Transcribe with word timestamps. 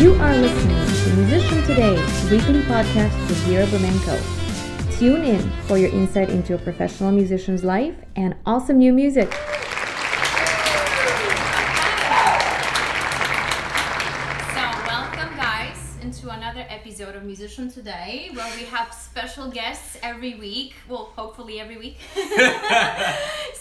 You 0.00 0.14
are 0.14 0.34
listening 0.34 0.78
to 0.78 1.16
Musician 1.20 1.62
Today, 1.66 1.92
weekly 2.30 2.62
podcast 2.62 3.12
with 3.28 3.36
Vera 3.44 3.66
Burmenko. 3.66 4.98
Tune 4.98 5.22
in 5.22 5.50
for 5.66 5.76
your 5.76 5.90
insight 5.90 6.30
into 6.30 6.54
a 6.54 6.58
professional 6.58 7.12
musician's 7.12 7.64
life 7.64 7.94
and 8.16 8.34
awesome 8.46 8.78
new 8.78 8.94
music. 8.94 9.30
So, 9.30 9.42
welcome 14.88 15.36
guys 15.36 15.98
into 16.00 16.30
another 16.30 16.64
episode 16.70 17.14
of 17.14 17.24
Musician 17.24 17.70
Today, 17.70 18.30
where 18.32 18.50
we 18.56 18.64
have 18.64 18.94
special 18.94 19.50
guests 19.50 19.98
every 20.02 20.34
week. 20.36 20.76
Well, 20.88 21.12
hopefully 21.14 21.60
every 21.60 21.76
week. 21.76 21.98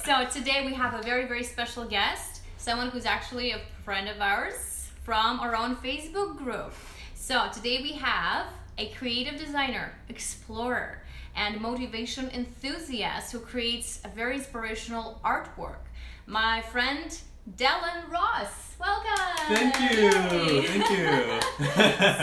so, 0.05 0.25
today 0.31 0.65
we 0.65 0.73
have 0.73 0.93
a 0.93 1.01
very, 1.03 1.27
very 1.27 1.43
special 1.43 1.83
guest, 1.83 2.43
someone 2.55 2.91
who's 2.91 3.05
actually 3.05 3.51
a 3.51 3.59
friend 3.83 4.07
of 4.07 4.21
ours 4.21 4.79
from 5.03 5.39
our 5.39 5.55
own 5.55 5.75
Facebook 5.75 6.37
group. 6.37 6.73
So, 7.15 7.49
today 7.53 7.79
we 7.81 7.93
have 7.93 8.47
a 8.77 8.89
creative 8.89 9.39
designer, 9.39 9.93
explorer, 10.07 11.01
and 11.35 11.59
motivation 11.61 12.29
enthusiast 12.29 13.31
who 13.31 13.39
creates 13.39 14.01
a 14.03 14.09
very 14.09 14.35
inspirational 14.35 15.19
artwork. 15.23 15.83
My 16.25 16.61
friend 16.61 17.17
Delon 17.55 18.09
Ross. 18.09 18.75
Welcome. 18.79 19.47
Thank 19.47 19.79
you. 19.79 20.07
Yay. 20.07 20.67
Thank 20.67 20.89
you. 20.89 21.65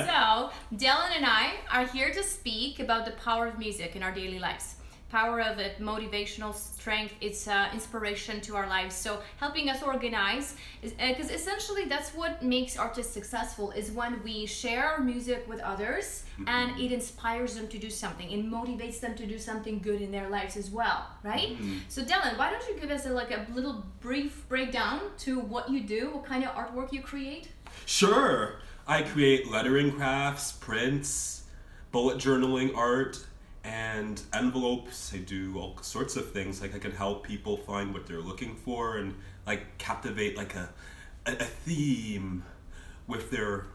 so, 0.06 0.50
Delon 0.74 1.16
and 1.16 1.27
I 1.27 1.54
are 1.72 1.86
here 1.86 2.12
to 2.12 2.22
speak 2.22 2.78
about 2.78 3.04
the 3.04 3.12
power 3.12 3.46
of 3.46 3.58
music 3.58 3.96
in 3.96 4.02
our 4.02 4.12
daily 4.12 4.38
lives. 4.38 4.77
Power 5.10 5.41
of 5.41 5.59
it, 5.59 5.80
motivational 5.80 6.52
strength, 6.52 7.14
it's 7.20 7.47
uh, 7.47 7.69
inspiration 7.73 8.41
to 8.41 8.56
our 8.56 8.69
lives. 8.69 8.95
So, 8.95 9.20
helping 9.38 9.70
us 9.70 9.83
organize, 9.83 10.56
because 10.83 11.30
uh, 11.30 11.34
essentially 11.34 11.84
that's 11.84 12.10
what 12.10 12.42
makes 12.42 12.77
artists 12.77 13.12
successful 13.12 13.70
is 13.70 13.92
when 13.92 14.20
we 14.25 14.47
share 14.47 14.84
our 14.84 15.00
music 15.00 15.47
with 15.48 15.61
others 15.61 16.25
mm-hmm. 16.34 16.48
and 16.48 16.80
it 16.80 16.91
inspires 16.91 17.55
them 17.55 17.69
to 17.69 17.78
do 17.78 17.89
something. 17.89 18.28
It 18.30 18.45
motivates 18.45 18.98
them 18.98 19.14
to 19.14 19.27
do 19.27 19.39
something 19.39 19.78
good 19.78 20.00
in 20.00 20.11
their 20.11 20.28
lives 20.28 20.56
as 20.56 20.70
well, 20.70 21.06
right? 21.23 21.50
Mm-hmm. 21.50 21.78
So, 21.89 22.02
Delon, 22.02 22.36
why 22.36 22.50
don't 22.50 22.67
you 22.69 22.80
give 22.80 22.91
us 22.91 23.06
a, 23.06 23.11
like 23.11 23.30
a 23.30 23.47
little 23.55 23.84
brief 24.00 24.48
breakdown 24.48 25.00
to 25.19 25.39
what 25.39 25.70
you 25.70 25.80
do, 25.83 26.11
what 26.11 26.25
kind 26.25 26.42
of 26.45 26.50
artwork 26.50 26.92
you 26.92 27.00
create? 27.00 27.48
sure. 27.84 28.56
I 28.89 29.02
create 29.02 29.50
lettering 29.50 29.92
crafts, 29.92 30.52
prints, 30.52 31.45
bullet 31.91 32.19
journaling 32.19 32.77
art, 32.77 33.27
and 33.67 34.22
envelopes. 34.33 35.12
I 35.12 35.19
do 35.19 35.59
all 35.59 35.77
sorts 35.83 36.17
of 36.17 36.31
things. 36.31 36.61
Like 36.61 36.75
I 36.75 36.78
can 36.78 36.92
help 36.92 37.27
people 37.27 37.56
find 37.56 37.92
what 37.92 38.06
they're 38.06 38.20
looking 38.20 38.55
for 38.55 38.98
and 38.98 39.14
like 39.45 39.77
captivate 39.78 40.36
like 40.36 40.55
a 40.55 40.69
a, 41.27 41.33
a 41.33 41.45
theme 41.45 42.45
with 43.08 43.31
their 43.31 43.67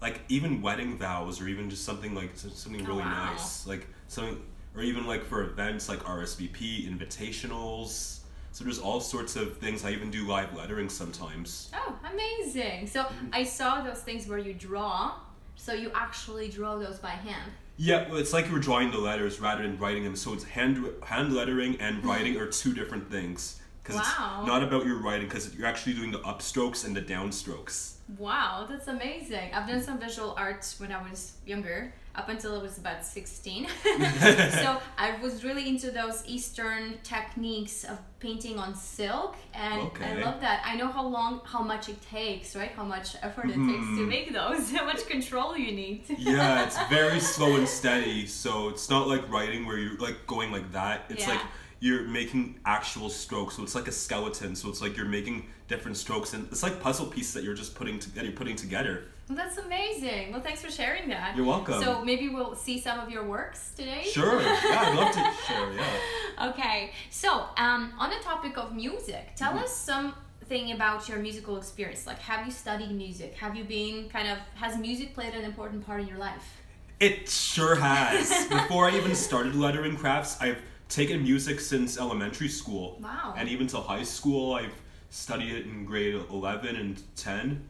like 0.00 0.20
even 0.28 0.62
wedding 0.62 0.96
vows 0.96 1.40
or 1.40 1.48
even 1.48 1.68
just 1.68 1.84
something 1.84 2.14
like 2.14 2.30
something 2.34 2.82
oh, 2.82 2.88
really 2.88 3.02
wow. 3.02 3.32
nice. 3.32 3.66
Like 3.66 3.88
something 4.06 4.40
or 4.76 4.82
even 4.82 5.04
like 5.06 5.24
for 5.24 5.42
events 5.42 5.88
like 5.88 5.98
RSVP 6.04 6.88
invitationals. 6.88 8.20
So 8.52 8.64
there's 8.64 8.78
all 8.78 9.00
sorts 9.00 9.34
of 9.36 9.58
things. 9.58 9.84
I 9.84 9.90
even 9.90 10.10
do 10.10 10.26
live 10.26 10.54
lettering 10.56 10.88
sometimes. 10.88 11.70
Oh, 11.74 11.98
amazing. 12.12 12.86
So 12.86 13.02
mm-hmm. 13.02 13.28
I 13.32 13.44
saw 13.44 13.80
those 13.82 14.00
things 14.00 14.28
where 14.28 14.38
you 14.38 14.54
draw. 14.54 15.14
So 15.56 15.72
you 15.72 15.90
actually 15.94 16.48
draw 16.48 16.76
those 16.78 16.98
by 16.98 17.10
hand. 17.10 17.52
Yeah, 17.82 18.10
well, 18.10 18.18
it's 18.18 18.34
like 18.34 18.46
you 18.46 18.52
were 18.52 18.58
drawing 18.58 18.90
the 18.90 18.98
letters 18.98 19.40
rather 19.40 19.62
than 19.62 19.78
writing 19.78 20.04
them. 20.04 20.14
So 20.14 20.34
it's 20.34 20.44
hand 20.44 20.86
hand 21.02 21.34
lettering 21.34 21.80
and 21.80 21.96
mm-hmm. 21.96 22.08
writing 22.08 22.36
are 22.36 22.46
two 22.46 22.74
different 22.74 23.10
things. 23.10 23.58
Because 23.82 23.96
Wow. 23.96 24.40
it's 24.40 24.46
not 24.46 24.62
about 24.62 24.84
your 24.84 24.98
writing, 24.98 25.26
because 25.26 25.54
you're 25.54 25.66
actually 25.66 25.94
doing 25.94 26.12
the 26.12 26.18
upstrokes 26.18 26.84
and 26.84 26.94
the 26.94 27.00
downstrokes. 27.00 27.94
Wow, 28.18 28.66
that's 28.68 28.88
amazing. 28.88 29.54
I've 29.54 29.66
done 29.66 29.82
some 29.82 29.98
visual 29.98 30.34
art 30.36 30.74
when 30.76 30.92
I 30.92 31.00
was 31.02 31.38
younger, 31.46 31.94
up 32.14 32.28
until 32.28 32.58
I 32.58 32.62
was 32.62 32.78
about 32.78 33.04
16. 33.04 33.66
so 33.84 34.80
I 34.98 35.18
was 35.22 35.44
really 35.44 35.68
into 35.68 35.90
those 35.90 36.22
Eastern 36.26 36.98
techniques 37.02 37.84
of 37.84 37.98
painting 38.18 38.58
on 38.58 38.74
silk, 38.74 39.36
and 39.54 39.90
I 40.02 40.14
love 40.22 40.40
that. 40.40 40.62
I 40.64 40.76
know 40.76 40.88
how 40.88 41.06
long, 41.06 41.40
how 41.44 41.62
much 41.62 41.88
it 41.88 42.00
takes, 42.02 42.54
right? 42.54 42.70
How 42.72 42.84
much 42.84 43.16
effort 43.22 43.46
it 43.46 43.54
takes 43.54 43.56
to 43.56 44.02
hmm. 44.02 44.08
make 44.08 44.32
those, 44.32 44.70
how 44.76 44.84
much 44.84 45.06
control 45.06 45.56
you 45.56 45.72
need. 45.72 46.02
yeah, 46.18 46.64
it's 46.64 46.78
very 46.88 47.20
slow 47.34 47.56
and 47.56 47.68
steady. 47.68 48.26
So 48.26 48.68
it's 48.68 48.90
not 48.90 49.08
like 49.08 49.28
writing 49.30 49.64
where 49.66 49.78
you're 49.78 49.96
like 49.98 50.26
going 50.26 50.50
like 50.52 50.72
that. 50.72 51.04
It's 51.08 51.26
Yeah. 51.26 51.34
like 51.34 51.42
you're 51.80 52.02
making 52.04 52.60
actual 52.64 53.08
strokes. 53.08 53.56
So 53.56 53.62
it's 53.62 53.74
like 53.74 53.88
a 53.88 53.92
skeleton. 53.92 54.54
So 54.54 54.68
it's 54.68 54.80
like 54.82 54.96
you're 54.96 55.06
making 55.06 55.46
different 55.68 55.96
strokes, 55.96 56.34
and 56.34 56.46
it's 56.52 56.62
like 56.62 56.80
puzzle 56.80 57.06
pieces 57.06 57.32
that 57.34 57.42
you're 57.44 57.54
just 57.54 57.74
putting 57.74 57.98
to, 57.98 58.14
that 58.14 58.24
you're 58.24 58.32
putting 58.34 58.56
together. 58.56 59.04
Well, 59.28 59.36
that's 59.36 59.58
amazing. 59.58 60.32
Well, 60.32 60.40
thanks 60.40 60.60
for 60.60 60.70
sharing 60.70 61.08
that. 61.10 61.36
You're 61.36 61.46
welcome. 61.46 61.80
So 61.80 62.04
maybe 62.04 62.28
we'll 62.28 62.56
see 62.56 62.80
some 62.80 62.98
of 62.98 63.08
your 63.10 63.24
works 63.24 63.70
today. 63.76 64.02
Sure. 64.04 64.42
Yeah, 64.42 64.58
I'd 64.64 64.94
love 64.96 65.12
to 65.14 65.32
share. 65.46 65.72
Yeah. 65.72 66.48
Okay, 66.50 66.90
so 67.10 67.44
um, 67.56 67.92
on 67.98 68.10
the 68.10 68.16
topic 68.22 68.58
of 68.58 68.74
music, 68.74 69.34
tell 69.36 69.52
Mm-hmm. 69.52 69.64
us 69.64 69.76
something 69.76 70.72
about 70.72 71.08
your 71.08 71.18
musical 71.18 71.56
experience. 71.56 72.06
Like, 72.08 72.18
have 72.18 72.44
you 72.44 72.50
studied 72.50 72.90
music? 72.90 73.34
Have 73.36 73.54
you 73.54 73.62
been 73.62 74.08
kind 74.08 74.28
of, 74.28 74.38
has 74.56 74.76
music 74.76 75.14
played 75.14 75.34
an 75.34 75.44
important 75.44 75.86
part 75.86 76.00
in 76.00 76.08
your 76.08 76.18
life? 76.18 76.56
It 76.98 77.28
sure 77.28 77.76
has. 77.76 78.48
Before 78.48 78.88
I 78.90 78.96
even 78.96 79.14
started 79.14 79.54
lettering 79.54 79.96
crafts, 79.96 80.38
I've 80.40 80.58
taken 80.90 81.22
music 81.22 81.60
since 81.60 81.96
elementary 81.98 82.48
school. 82.48 82.98
Wow. 83.00 83.32
And 83.36 83.48
even 83.48 83.66
till 83.66 83.80
high 83.80 84.02
school, 84.02 84.54
I've 84.54 84.74
studied 85.08 85.52
it 85.52 85.64
in 85.64 85.84
grade 85.86 86.14
11 86.14 86.76
and 86.76 87.02
10. 87.16 87.64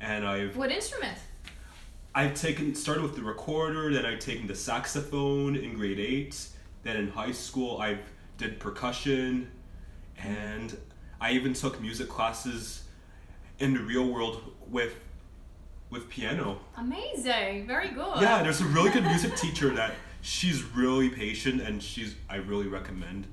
And 0.00 0.26
I've 0.26 0.56
What 0.56 0.70
instrument? 0.70 1.18
I've 2.14 2.34
taken 2.34 2.74
started 2.74 3.02
with 3.02 3.16
the 3.16 3.22
recorder, 3.22 3.92
then 3.92 4.06
I've 4.06 4.20
taken 4.20 4.46
the 4.46 4.54
saxophone 4.54 5.56
in 5.56 5.74
grade 5.74 5.98
8. 5.98 6.48
Then 6.84 6.96
in 6.96 7.08
high 7.10 7.32
school, 7.32 7.80
I 7.80 7.98
did 8.38 8.58
percussion 8.60 9.50
and 10.22 10.76
I 11.20 11.32
even 11.32 11.52
took 11.52 11.80
music 11.80 12.08
classes 12.08 12.84
in 13.58 13.74
the 13.74 13.80
real 13.80 14.08
world 14.08 14.40
with 14.70 14.94
with 15.90 16.08
piano. 16.08 16.60
Amazing, 16.76 17.66
very 17.66 17.88
good. 17.88 18.20
Yeah, 18.20 18.42
there's 18.42 18.60
a 18.60 18.66
really 18.66 18.90
good 18.90 19.04
music 19.04 19.34
teacher 19.42 19.70
that 19.74 19.94
she's 20.20 20.62
really 20.62 21.08
patient 21.08 21.62
and 21.62 21.82
she's 21.82 22.14
I 22.28 22.36
really 22.36 22.66
recommend 22.66 23.26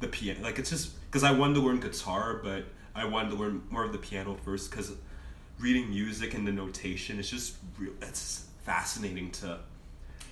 the 0.00 0.08
piano. 0.08 0.40
Like 0.42 0.58
it's 0.58 0.70
just 0.70 1.00
because 1.06 1.24
I 1.24 1.32
wanted 1.32 1.54
to 1.54 1.60
learn 1.60 1.80
guitar, 1.80 2.40
but 2.42 2.64
I 2.94 3.04
wanted 3.04 3.30
to 3.30 3.36
learn 3.36 3.62
more 3.70 3.84
of 3.84 3.92
the 3.92 3.98
piano 3.98 4.36
first 4.44 4.70
because 4.70 4.92
reading 5.58 5.90
music 5.90 6.34
and 6.34 6.46
the 6.46 6.52
notation 6.52 7.18
is 7.18 7.30
just 7.30 7.56
real. 7.78 7.92
It's 8.02 8.46
fascinating 8.64 9.30
to. 9.32 9.60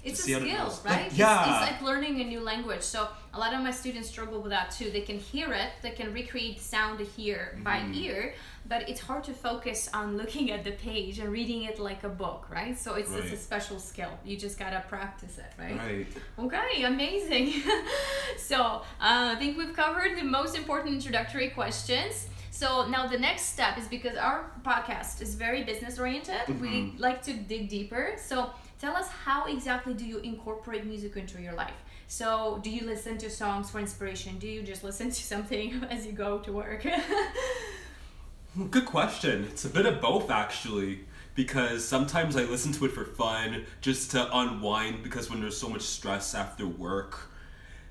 It's 0.04 0.26
a 0.26 0.32
it 0.32 0.40
skill, 0.42 0.66
right? 0.84 0.84
Like, 0.84 1.00
It's- 1.06 1.18
yeah. 1.18 1.62
It's, 1.62 1.70
like 1.72 1.82
learning 1.82 2.20
a 2.20 2.24
new 2.24 2.40
language. 2.40 2.82
So 2.82 3.08
a 3.34 3.38
lot 3.38 3.52
of 3.54 3.60
my 3.62 3.70
students 3.70 4.08
struggle 4.08 4.40
with 4.40 4.50
that 4.50 4.70
too. 4.70 4.90
They 4.90 5.02
can 5.02 5.18
hear 5.18 5.52
it, 5.52 5.70
they 5.82 5.90
can 5.90 6.12
recreate 6.12 6.60
sound 6.60 7.00
here 7.00 7.58
by 7.64 7.78
Mm-hmm. 7.78 7.94
ear, 7.94 8.34
but 8.68 8.88
it's 8.88 9.00
hard 9.00 9.24
to 9.24 9.32
focus 9.32 9.88
on 9.94 10.16
looking 10.16 10.50
at 10.50 10.62
the 10.64 10.72
page 10.72 11.18
and 11.20 11.30
reading 11.30 11.62
it 11.64 11.78
like 11.78 12.04
a 12.04 12.08
book, 12.08 12.46
right? 12.50 12.78
So 12.78 12.94
it's, 12.94 13.12
it's 13.14 13.32
a 13.32 13.36
special 13.36 13.78
skill. 13.78 14.10
You 14.24 14.36
just 14.36 14.58
gotta 14.58 14.82
practice 14.88 15.38
it, 15.38 15.50
right? 15.58 15.76
Right. 15.78 16.06
Okay, 16.38 16.82
amazing. 16.84 17.62
so 18.36 18.56
uh, 18.56 18.82
I 19.00 19.36
think 19.38 19.56
we've 19.58 19.74
covered 19.74 20.16
the 20.18 20.24
most 20.24 20.56
important 20.56 20.94
introductory 20.94 21.48
questions. 21.50 22.26
So 22.50 22.88
now 22.88 23.06
the 23.06 23.18
next 23.18 23.52
step 23.54 23.78
is 23.78 23.86
because 23.86 24.16
our 24.16 24.50
podcast 24.64 25.22
is 25.22 25.34
very 25.36 25.62
business 25.62 25.98
oriented. 25.98 26.60
We 26.60 26.92
like 26.98 27.22
to 27.22 27.32
dig 27.32 27.68
deeper. 27.68 28.14
So 28.18 28.50
tell 28.78 28.96
us 28.96 29.08
how 29.08 29.46
exactly 29.46 29.94
do 29.94 30.04
you 30.04 30.18
incorporate 30.18 30.84
music 30.84 31.16
into 31.16 31.40
your 31.40 31.54
life? 31.54 31.74
So 32.06 32.60
do 32.62 32.70
you 32.70 32.86
listen 32.86 33.18
to 33.18 33.30
songs 33.30 33.70
for 33.70 33.78
inspiration? 33.78 34.38
Do 34.38 34.48
you 34.48 34.62
just 34.62 34.82
listen 34.82 35.08
to 35.10 35.22
something 35.22 35.84
as 35.90 36.06
you 36.06 36.12
go 36.12 36.38
to 36.38 36.52
work? 36.52 36.86
Good 38.70 38.86
question. 38.86 39.44
It's 39.50 39.64
a 39.64 39.68
bit 39.68 39.86
of 39.86 40.00
both 40.00 40.30
actually. 40.30 41.00
Because 41.34 41.86
sometimes 41.86 42.34
I 42.34 42.42
listen 42.42 42.72
to 42.72 42.86
it 42.86 42.90
for 42.90 43.04
fun, 43.04 43.64
just 43.80 44.10
to 44.10 44.36
unwind. 44.36 45.04
Because 45.04 45.30
when 45.30 45.40
there's 45.40 45.56
so 45.56 45.68
much 45.68 45.82
stress 45.82 46.34
after 46.34 46.66
work, 46.66 47.30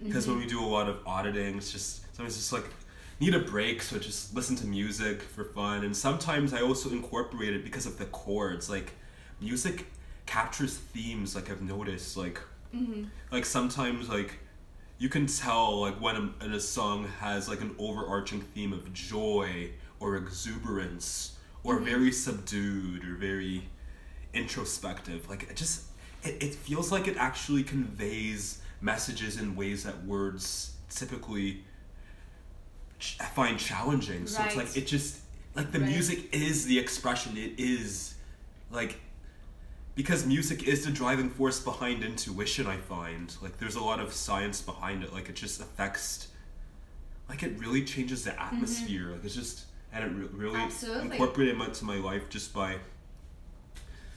because 0.04 0.28
when 0.28 0.36
mm-hmm. 0.36 0.46
we 0.46 0.52
do 0.52 0.62
a 0.62 0.68
lot 0.68 0.90
of 0.90 1.00
auditing, 1.06 1.56
it's 1.56 1.72
just 1.72 2.02
sometimes 2.14 2.36
it's 2.36 2.50
just 2.50 2.52
like 2.52 2.66
need 3.22 3.34
a 3.34 3.40
break, 3.40 3.82
so 3.82 3.98
just 3.98 4.36
listen 4.36 4.58
to 4.58 4.68
music 4.68 5.22
for 5.22 5.46
fun. 5.46 5.86
And 5.86 5.96
sometimes 5.96 6.54
I 6.54 6.60
also 6.60 6.90
incorporate 6.90 7.54
it 7.54 7.64
because 7.64 7.86
of 7.86 7.98
the 7.98 8.06
chords. 8.08 8.70
Like 8.70 8.92
music 9.40 9.86
captures 10.28 10.78
themes. 10.78 11.36
Like 11.36 11.50
I've 11.50 11.62
noticed, 11.62 12.16
like 12.16 12.40
mm-hmm. 12.76 13.06
like 13.32 13.46
sometimes 13.46 14.10
like 14.10 14.40
you 15.00 15.10
can 15.10 15.26
tell 15.26 15.82
like 15.82 16.00
when 16.00 16.16
a, 16.16 16.22
when 16.40 16.54
a 16.54 16.60
song 16.60 17.08
has 17.20 17.50
like 17.50 17.62
an 17.62 17.76
overarching 17.80 18.42
theme 18.42 18.74
of 18.74 18.94
joy 18.94 19.72
or 20.00 20.16
exuberance 20.16 21.38
or 21.64 21.76
mm-hmm. 21.76 21.86
very 21.86 22.12
subdued 22.12 23.04
or 23.04 23.16
very 23.16 23.64
introspective. 24.34 25.28
Like 25.30 25.44
it 25.44 25.56
just 25.56 25.86
it, 26.24 26.44
it 26.44 26.56
feels 26.56 26.92
like 26.92 27.08
it 27.08 27.18
actually 27.18 27.64
conveys 27.64 28.62
messages 28.82 29.40
in 29.40 29.56
ways 29.56 29.84
that 29.84 30.06
words 30.06 30.74
typically 30.90 31.64
ch- 33.00 33.18
find 33.34 33.58
challenging. 33.58 34.28
So 34.28 34.44
it's 34.44 34.56
like 34.56 34.78
it 34.78 34.88
just 34.88 35.22
like 35.56 35.72
the 35.72 35.80
Right. 35.80 35.90
music 35.90 36.34
is 36.34 36.66
the 36.66 36.78
expression. 36.78 37.36
It 37.38 37.60
is 37.60 38.16
like 38.72 39.00
because 39.98 40.28
music 40.28 40.68
is 40.68 40.86
the 40.86 40.92
driving 40.92 41.28
force 41.28 41.60
behind 41.60 42.04
intuition. 42.04 42.68
I 42.68 42.78
find 42.78 43.36
like 43.42 43.58
there's 43.58 43.76
a 43.76 43.84
lot 43.84 44.00
of 44.00 44.14
science 44.14 44.62
behind 44.62 45.04
it. 45.04 45.12
Like 45.12 45.28
it 45.28 45.36
just 45.36 45.60
affects, 45.60 46.28
like 47.28 47.42
it 47.42 47.60
really 47.60 47.84
changes 47.84 48.24
the 48.24 48.30
mm-hmm. 48.30 48.56
atmosphere. 48.56 49.12
Like 49.14 49.26
it's 49.26 49.36
just 49.36 49.66
and 49.92 50.06
it 50.06 50.08
re- 50.16 50.30
really 50.32 50.60
Absolutely. 50.60 51.10
incorporated 51.12 51.60
into 51.60 51.84
my 51.84 51.98
life 51.98 52.30
just 52.30 52.54
by. 52.54 52.78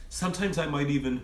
Sometimes 0.09 0.59
I 0.59 0.67
might 0.67 0.89
even 0.89 1.21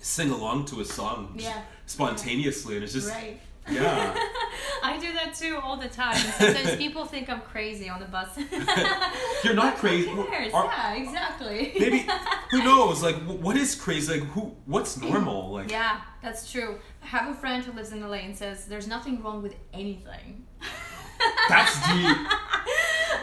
sing 0.00 0.30
along 0.30 0.64
to 0.66 0.80
a 0.80 0.84
song 0.84 1.34
Yeah. 1.36 1.60
spontaneously, 1.84 2.76
and 2.76 2.84
it's 2.84 2.94
just 2.94 3.10
right. 3.10 3.38
yeah. 3.70 4.14
I 4.82 4.98
do 5.00 5.12
that 5.12 5.34
too 5.34 5.58
all 5.62 5.76
the 5.76 5.88
time. 5.88 6.16
Sometimes 6.16 6.76
people 6.76 7.04
think 7.04 7.28
I'm 7.28 7.40
crazy 7.40 7.88
on 7.88 8.00
the 8.00 8.06
bus. 8.06 8.28
You're 9.44 9.54
not 9.54 9.76
crazy. 9.76 10.08
Who 10.08 10.24
cares? 10.24 10.52
Are- 10.52 10.64
yeah, 10.66 10.94
exactly. 10.94 11.72
Maybe 11.78 12.06
who 12.50 12.62
knows? 12.64 13.02
Like, 13.02 13.16
what 13.16 13.56
is 13.56 13.74
crazy? 13.74 14.20
Like, 14.20 14.28
who? 14.30 14.54
What's 14.66 14.96
normal? 15.00 15.52
Like, 15.52 15.70
Yeah, 15.70 16.00
that's 16.22 16.50
true. 16.50 16.78
I 17.02 17.06
have 17.06 17.28
a 17.28 17.34
friend 17.34 17.64
who 17.64 17.72
lives 17.72 17.92
in 17.92 18.00
LA 18.00 18.16
and 18.18 18.36
says 18.36 18.66
there's 18.66 18.86
nothing 18.88 19.22
wrong 19.22 19.42
with 19.42 19.54
anything. 19.72 20.44
that's 21.48 21.74
deep. 21.74 22.16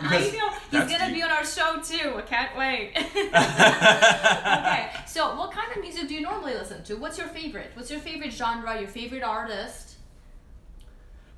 I 0.02 0.32
know. 0.38 0.50
He's 0.72 0.92
gonna 0.92 1.06
deep. 1.08 1.16
be 1.16 1.24
on 1.24 1.32
our 1.32 1.46
show 1.46 1.80
too. 1.82 2.16
I 2.18 2.22
can't 2.22 2.58
wait. 2.58 2.92
okay, 2.98 4.90
so 5.08 5.36
what 5.38 5.52
kind 5.52 5.72
of 5.76 5.82
music 5.82 6.08
do 6.08 6.14
you 6.16 6.22
normally 6.22 6.54
listen 6.54 6.84
to? 6.84 6.96
What's 6.96 7.18
your 7.18 7.28
favorite? 7.28 7.72
What's 7.76 7.90
your 7.90 8.00
favorite 8.00 8.34
genre? 8.34 8.78
Your 8.80 8.90
favorite 8.90 9.24
artist? 9.24 9.95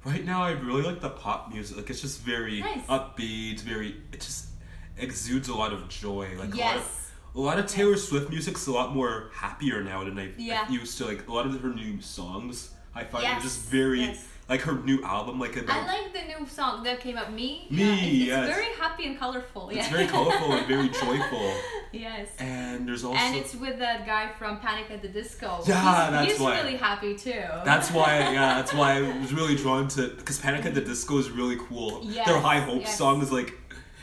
Right 0.07 0.24
now, 0.24 0.42
I 0.42 0.51
really 0.51 0.83
like 0.83 1.01
the 1.01 1.09
pop 1.09 1.51
music. 1.54 1.75
Like, 1.75 1.89
it's 1.89 2.00
just 2.01 2.21
very 2.21 2.62
Nice. 2.62 2.86
upbeat. 2.88 3.59
Very. 3.62 3.89
It 4.13 4.21
just 4.21 4.45
exudes 4.98 5.50
a 5.50 5.54
lot 5.54 5.74
of 5.74 5.89
joy. 5.89 6.30
Like 6.39 6.54
a 6.54 6.57
lot 6.57 6.75
of. 6.77 7.12
A 7.36 7.39
lot 7.42 7.59
of 7.59 7.68
Taylor 7.68 7.98
Swift 7.98 8.30
music's 8.30 8.65
a 8.68 8.71
lot 8.71 8.95
more 8.95 9.30
happier 9.33 9.83
now 9.83 10.04
than 10.06 10.18
I 10.18 10.31
Yeah. 10.38 10.68
used 10.71 10.98
to. 11.00 11.06
Like 11.06 11.27
a 11.27 11.31
lot 11.33 11.45
of 11.45 11.59
her 11.62 11.68
new 11.69 12.01
songs, 12.01 12.71
I 12.95 13.04
find 13.04 13.24
Yes, 13.25 13.39
are 13.39 13.44
just 13.44 13.59
very 13.69 14.00
yes. 14.06 14.25
like 14.50 14.62
her 14.62 14.74
new 14.74 15.04
album. 15.04 15.39
Like 15.39 15.56
about, 15.57 15.75
I 15.83 15.86
like 15.86 16.13
the 16.13 16.24
new 16.24 16.48
song 16.48 16.83
that 16.86 17.00
came 17.01 17.18
out, 17.18 17.31
Me. 17.33 17.68
Me, 17.69 17.83
Yeah, 17.83 17.94
it's, 17.94 18.01
it's 18.03 18.25
yes. 18.27 18.56
very 18.56 18.74
happy 18.75 19.06
and 19.07 19.19
colorful. 19.19 19.69
Yeah. 19.71 19.80
it's 19.80 19.89
very 19.89 20.07
colorful 20.07 20.53
and 20.53 20.65
very 20.68 20.88
joyful. 21.03 21.53
Yes. 22.00 22.30
And 22.40 22.88
there's 22.88 23.04
also 23.04 23.18
And 23.20 23.36
it's 23.36 23.56
with 23.56 23.80
that 23.80 24.06
guy 24.06 24.30
from 24.38 24.60
Panic 24.60 24.92
at 24.92 25.02
the 25.02 25.08
Disco. 25.08 25.64
Yeah, 25.66 25.76
he's, 25.76 26.12
that's 26.12 26.32
he's 26.32 26.40
why. 26.40 26.62
really 26.62 26.78
happy 26.78 27.16
too. 27.16 27.44
That's 27.66 27.92
why, 27.92 28.20
yeah, 28.34 28.56
that's 28.56 28.74
why 28.74 28.98
I 28.98 29.20
was 29.20 29.34
really 29.34 29.56
drawn 29.56 29.88
to 29.90 30.10
because 30.10 30.40
Panic 30.40 30.66
at 30.66 30.74
the 30.76 30.82
Disco 30.82 31.18
is 31.18 31.30
really 31.30 31.58
cool. 31.58 32.02
Yes, 32.04 32.28
Their 32.28 32.40
High 32.40 32.60
Hope 32.60 32.82
yes. 32.82 32.98
song 32.98 33.22
is 33.22 33.32
like 33.32 33.54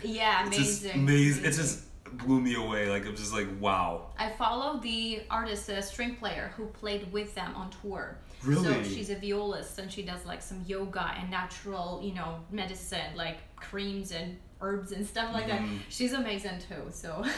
yeah, 0.02 0.46
it's 0.46 0.56
amazing. 0.56 0.82
just 0.82 0.94
amazing. 0.94 1.44
It 1.44 1.50
just 1.52 1.85
blew 2.19 2.41
me 2.41 2.55
away. 2.55 2.88
Like 2.88 3.05
it 3.05 3.11
was 3.11 3.20
just 3.20 3.32
like 3.32 3.49
wow. 3.61 4.08
I 4.19 4.31
follow 4.31 4.79
the 4.81 5.23
artist, 5.31 5.69
a 5.69 5.82
string 5.82 6.17
player 6.17 6.52
who 6.56 6.67
played 6.67 7.11
with 7.12 7.35
them 7.35 7.55
on 7.56 7.70
tour. 7.82 8.19
So 8.43 8.50
Really? 8.50 8.85
she's 8.85 9.08
a 9.08 9.17
violist 9.17 9.79
and 9.79 9.91
she 9.91 10.02
does 10.02 10.26
like 10.26 10.43
some 10.43 10.62
yoga 10.67 11.14
and 11.19 11.31
natural, 11.31 12.00
you 12.02 12.14
know, 12.14 12.41
medicine, 12.50 13.17
like 13.17 13.38
creams 13.56 14.12
and 14.12 14.37
herbs 14.64 14.93
and 14.93 15.06
stuff 15.06 15.32
like 15.32 15.46
that. 15.46 15.61
Mhm. 15.61 15.78
She's 15.88 16.12
amazing 16.12 16.58
too. 16.69 16.90
So, 16.90 17.25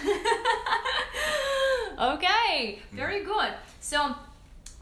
okay, 2.15 2.79
very 2.93 3.25
good. 3.25 3.53
So, 3.81 4.15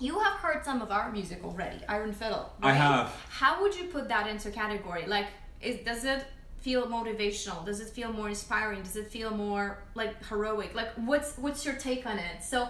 you 0.00 0.18
have 0.18 0.34
heard 0.34 0.64
some 0.64 0.82
of 0.82 0.90
our 0.90 1.10
music 1.10 1.40
already, 1.44 1.78
Iron 1.88 2.12
Fiddle. 2.12 2.50
I 2.62 2.72
have. 2.72 3.08
How 3.28 3.62
would 3.62 3.76
you 3.76 3.84
put 3.84 4.08
that 4.08 4.26
into 4.26 4.48
a 4.48 4.52
category? 4.52 5.06
Like, 5.06 5.26
is, 5.60 5.84
does 5.84 6.04
it 6.04 6.24
feel 6.58 6.86
motivational? 6.86 7.64
Does 7.64 7.80
it 7.80 7.88
feel 7.88 8.12
more 8.12 8.28
inspiring? 8.28 8.82
Does 8.82 8.96
it 8.96 9.08
feel 9.08 9.30
more 9.30 9.78
like 9.94 10.24
heroic? 10.26 10.74
Like, 10.74 10.90
what's 10.96 11.36
what's 11.38 11.64
your 11.64 11.74
take 11.76 12.06
on 12.06 12.18
it? 12.18 12.42
So, 12.42 12.68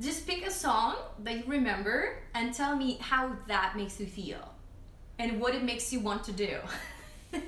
just 0.00 0.26
pick 0.26 0.46
a 0.46 0.50
song 0.50 0.96
that 1.24 1.34
you 1.38 1.44
remember 1.46 2.18
and 2.34 2.54
tell 2.54 2.76
me 2.76 2.98
how 3.00 3.32
that 3.48 3.74
makes 3.76 4.00
you 4.00 4.06
feel, 4.06 4.54
and 5.18 5.40
what 5.40 5.54
it 5.54 5.62
makes 5.62 5.92
you 5.92 6.00
want 6.00 6.24
to 6.24 6.32
do. 6.32 6.56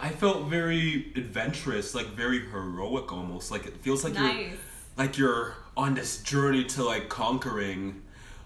I 0.00 0.10
felt 0.10 0.46
very 0.48 1.12
adventurous, 1.16 1.94
like 1.94 2.06
very 2.06 2.40
heroic 2.50 3.12
almost. 3.12 3.50
Like 3.50 3.66
it 3.66 3.76
feels 3.78 4.04
like 4.04 4.14
you're 4.14 4.50
like 4.96 5.18
you're 5.18 5.54
on 5.76 5.94
this 5.94 6.22
journey 6.22 6.64
to 6.64 6.84
like 6.84 7.08
conquering 7.08 8.02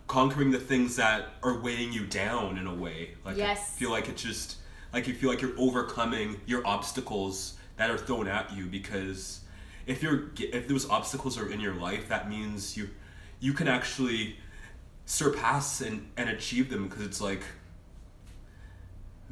conquering 0.07 0.51
the 0.51 0.59
things 0.59 0.97
that 0.97 1.29
are 1.43 1.59
weighing 1.59 1.93
you 1.93 2.07
down 2.07 2.59
in 2.59 2.67
a 2.67 2.75
way. 2.75 3.15
Like 3.25 3.37
Yes. 3.37 3.59
I 3.59 3.79
feel 3.79 3.91
like 3.91 4.09
it's 4.09 4.23
just 4.23 4.57
like 4.93 5.07
you 5.07 5.15
feel 5.15 5.31
like 5.31 5.41
you're 5.41 5.59
overcoming 5.59 6.41
your 6.47 6.67
obstacles 6.67 7.55
that 7.77 7.91
are 7.91 7.99
thrown 7.99 8.29
at 8.29 8.53
you 8.53 8.67
because 8.67 9.41
if 9.87 10.03
you're 10.03 10.31
if 10.39 10.69
those 10.69 10.89
obstacles 10.89 11.39
are 11.39 11.51
in 11.51 11.61
your 11.61 11.75
life 11.75 12.09
that 12.09 12.29
means 12.29 12.77
you 12.77 12.91
you 13.41 13.53
can 13.53 13.67
actually 13.67 14.37
surpass 15.05 15.81
and, 15.81 16.09
and 16.17 16.31
achieve 16.31 16.71
them 16.71 16.89
because 16.89 17.05
it's 17.05 17.21
like 17.21 17.43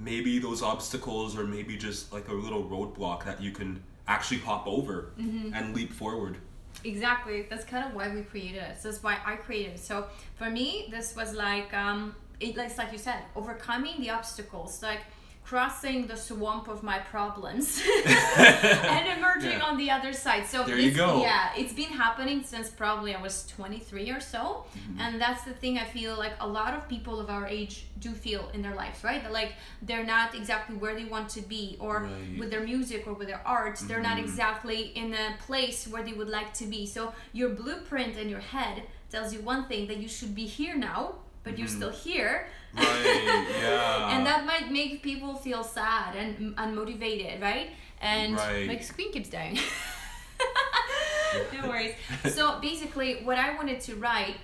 maybe 0.00 0.38
those 0.38 0.62
obstacles 0.62 1.36
or 1.36 1.44
maybe 1.44 1.76
just 1.76 2.12
like 2.12 2.28
a 2.28 2.32
little 2.32 2.64
roadblock 2.64 3.24
that 3.24 3.40
you 3.40 3.52
can 3.52 3.82
actually 4.08 4.38
hop 4.38 4.66
over 4.66 5.12
and 5.54 5.74
leap 5.76 5.92
forward. 5.92 6.38
Exactly. 6.84 7.46
That's 7.48 7.64
kind 7.64 7.86
of 7.86 7.94
why 7.94 8.12
we 8.14 8.22
created 8.22 8.62
it. 8.62 8.80
So 8.80 8.90
that's 8.90 9.02
why 9.02 9.18
I 9.24 9.36
created 9.36 9.74
it. 9.74 9.80
So 9.80 10.06
for 10.36 10.48
me, 10.48 10.88
this 10.90 11.14
was 11.14 11.34
like, 11.34 11.72
um, 11.74 12.14
it, 12.40 12.56
like 12.56 12.92
you 12.92 12.98
said, 12.98 13.22
overcoming 13.36 14.00
the 14.00 14.10
obstacles, 14.10 14.82
like 14.82 15.00
crossing 15.44 16.06
the 16.06 16.16
swamp 16.16 16.68
of 16.68 16.82
my 16.82 16.98
problems 16.98 17.82
and 18.36 19.18
emerging 19.18 19.58
Yeah. 19.58 19.64
on 19.68 19.76
the 19.76 19.90
other 19.90 20.12
side. 20.12 20.46
So 20.46 20.62
There 20.64 20.78
you 20.78 20.92
go. 20.92 21.20
Yeah, 21.22 21.50
it's 21.56 21.72
been 21.72 21.90
happening 21.90 22.44
since 22.44 22.70
probably 22.70 23.14
I 23.14 23.20
was 23.20 23.46
23 23.48 24.10
or 24.10 24.20
so. 24.20 24.38
Mm-hmm. 24.78 25.00
And 25.00 25.20
that's 25.20 25.42
the 25.42 25.52
thing 25.52 25.76
I 25.78 25.84
feel 25.84 26.16
like 26.16 26.34
a 26.40 26.46
lot 26.46 26.74
of 26.74 26.88
people 26.88 27.18
of 27.18 27.30
our 27.30 27.46
age 27.48 27.84
do 27.98 28.12
feel 28.12 28.48
in 28.54 28.62
their 28.62 28.74
lives, 28.74 29.02
right? 29.02 29.22
That 29.24 29.32
like 29.32 29.54
they're 29.82 30.04
not 30.04 30.34
exactly 30.36 30.76
where 30.76 30.94
they 30.94 31.04
want 31.04 31.28
to 31.30 31.40
be 31.42 31.76
or 31.80 32.04
Right. 32.04 32.38
with 32.38 32.50
their 32.50 32.62
music 32.64 33.06
or 33.08 33.14
with 33.14 33.26
their 33.28 33.42
art, 33.44 33.76
they're 33.88 34.00
not 34.10 34.18
Mhm. 34.18 34.24
exactly 34.24 34.80
in 35.02 35.14
a 35.14 35.36
place 35.46 35.88
where 35.88 36.02
they 36.04 36.12
would 36.12 36.28
like 36.28 36.52
to 36.54 36.64
be. 36.66 36.86
So 36.86 37.12
your 37.32 37.48
blueprint 37.50 38.16
in 38.16 38.28
your 38.28 38.40
head 38.54 38.84
tells 39.10 39.32
you 39.34 39.40
one 39.40 39.64
thing 39.66 39.88
that 39.88 39.96
you 39.96 40.08
should 40.08 40.34
be 40.34 40.46
here 40.46 40.76
now, 40.76 41.16
but 41.44 41.58
you're 41.58 41.68
Mhm. 41.68 41.76
still 41.76 41.90
here. 41.90 42.48
Right, 42.74 43.46
yeah. 43.62 44.16
and 44.16 44.24
that 44.26 44.44
might 44.46 44.70
make 44.70 45.02
people 45.02 45.34
feel 45.34 45.64
sad 45.64 46.14
and 46.16 46.56
unmotivated, 46.56 47.40
right? 47.42 47.70
And 48.00 48.36
Right. 48.36 48.66
my 48.66 48.78
screen 48.78 49.12
keeps 49.12 49.28
dying. 49.28 49.58
no 51.52 51.68
worries. 51.68 51.94
So 52.34 52.60
basically, 52.60 53.22
what 53.24 53.38
I 53.38 53.54
wanted 53.56 53.80
to 53.82 53.96
write 53.96 54.36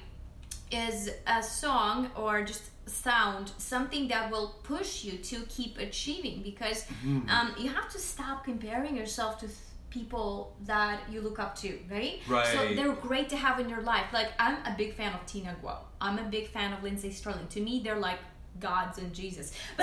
is 0.71 1.11
a 1.27 1.43
song 1.43 2.11
or 2.17 2.43
just 2.43 2.63
sound, 2.89 3.53
something 3.59 4.09
that 4.09 4.31
will 4.31 4.57
push 4.63 5.05
you 5.05 5.19
to 5.19 5.41
keep 5.49 5.79
achieving 5.79 6.43
because 6.43 6.85
Mhm. 7.05 7.29
um, 7.29 7.55
you 7.59 7.69
have 7.71 7.89
to 7.93 7.99
stop 7.99 8.45
comparing 8.45 8.97
yourself 8.97 9.39
to 9.41 9.49
people 9.91 10.55
that 10.65 11.01
you 11.11 11.21
look 11.21 11.39
up 11.39 11.57
to, 11.57 11.79
right? 11.91 12.21
So 12.53 12.75
they're 12.75 12.93
great 12.93 13.29
to 13.31 13.37
have 13.37 13.59
in 13.61 13.69
your 13.69 13.83
life. 13.83 14.07
Like 14.13 14.29
I'm 14.39 14.57
a 14.67 14.75
big 14.77 14.95
fan 14.95 15.15
of 15.15 15.25
Tina 15.27 15.57
Guo. 15.63 15.77
I'm 16.01 16.19
a 16.19 16.25
big 16.25 16.49
fan 16.49 16.73
of 16.73 16.83
Lindsey 16.83 17.11
Stirling. 17.11 17.47
To 17.49 17.61
me, 17.61 17.81
they're 17.85 17.99
like 17.99 18.19
gods 18.61 18.99
and 18.99 19.13
Jesus. 19.15 19.53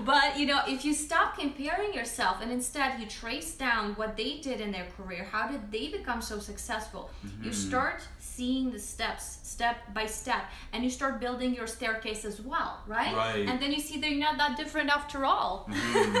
but 0.00 0.38
you 0.38 0.46
know, 0.46 0.60
if 0.66 0.84
you 0.84 0.94
stop 0.94 1.36
comparing 1.38 1.92
yourself 1.92 2.38
and 2.40 2.50
instead 2.50 2.98
you 3.00 3.06
trace 3.06 3.54
down 3.54 3.94
what 3.94 4.16
they 4.16 4.38
did 4.38 4.60
in 4.60 4.72
their 4.72 4.86
career, 4.96 5.24
how 5.30 5.48
did 5.48 5.70
they 5.70 5.88
become 5.88 6.22
so 6.22 6.38
successful? 6.38 7.10
You 7.42 7.50
Mhm. 7.50 7.54
start 7.54 8.02
seeing 8.36 8.70
the 8.70 8.78
steps 8.78 9.38
step 9.42 9.76
by 9.92 10.06
step 10.06 10.42
and 10.72 10.82
you 10.84 10.90
start 10.90 11.20
building 11.20 11.54
your 11.54 11.66
staircase 11.66 12.24
as 12.24 12.40
well, 12.40 12.72
right? 12.86 13.14
Right. 13.14 13.48
And 13.48 13.60
then 13.60 13.70
you 13.72 13.80
see 13.80 14.00
they're 14.00 14.22
not 14.28 14.38
that 14.38 14.56
different 14.56 14.88
after 14.98 15.24
all. 15.24 15.66
Mhm. 15.68 16.14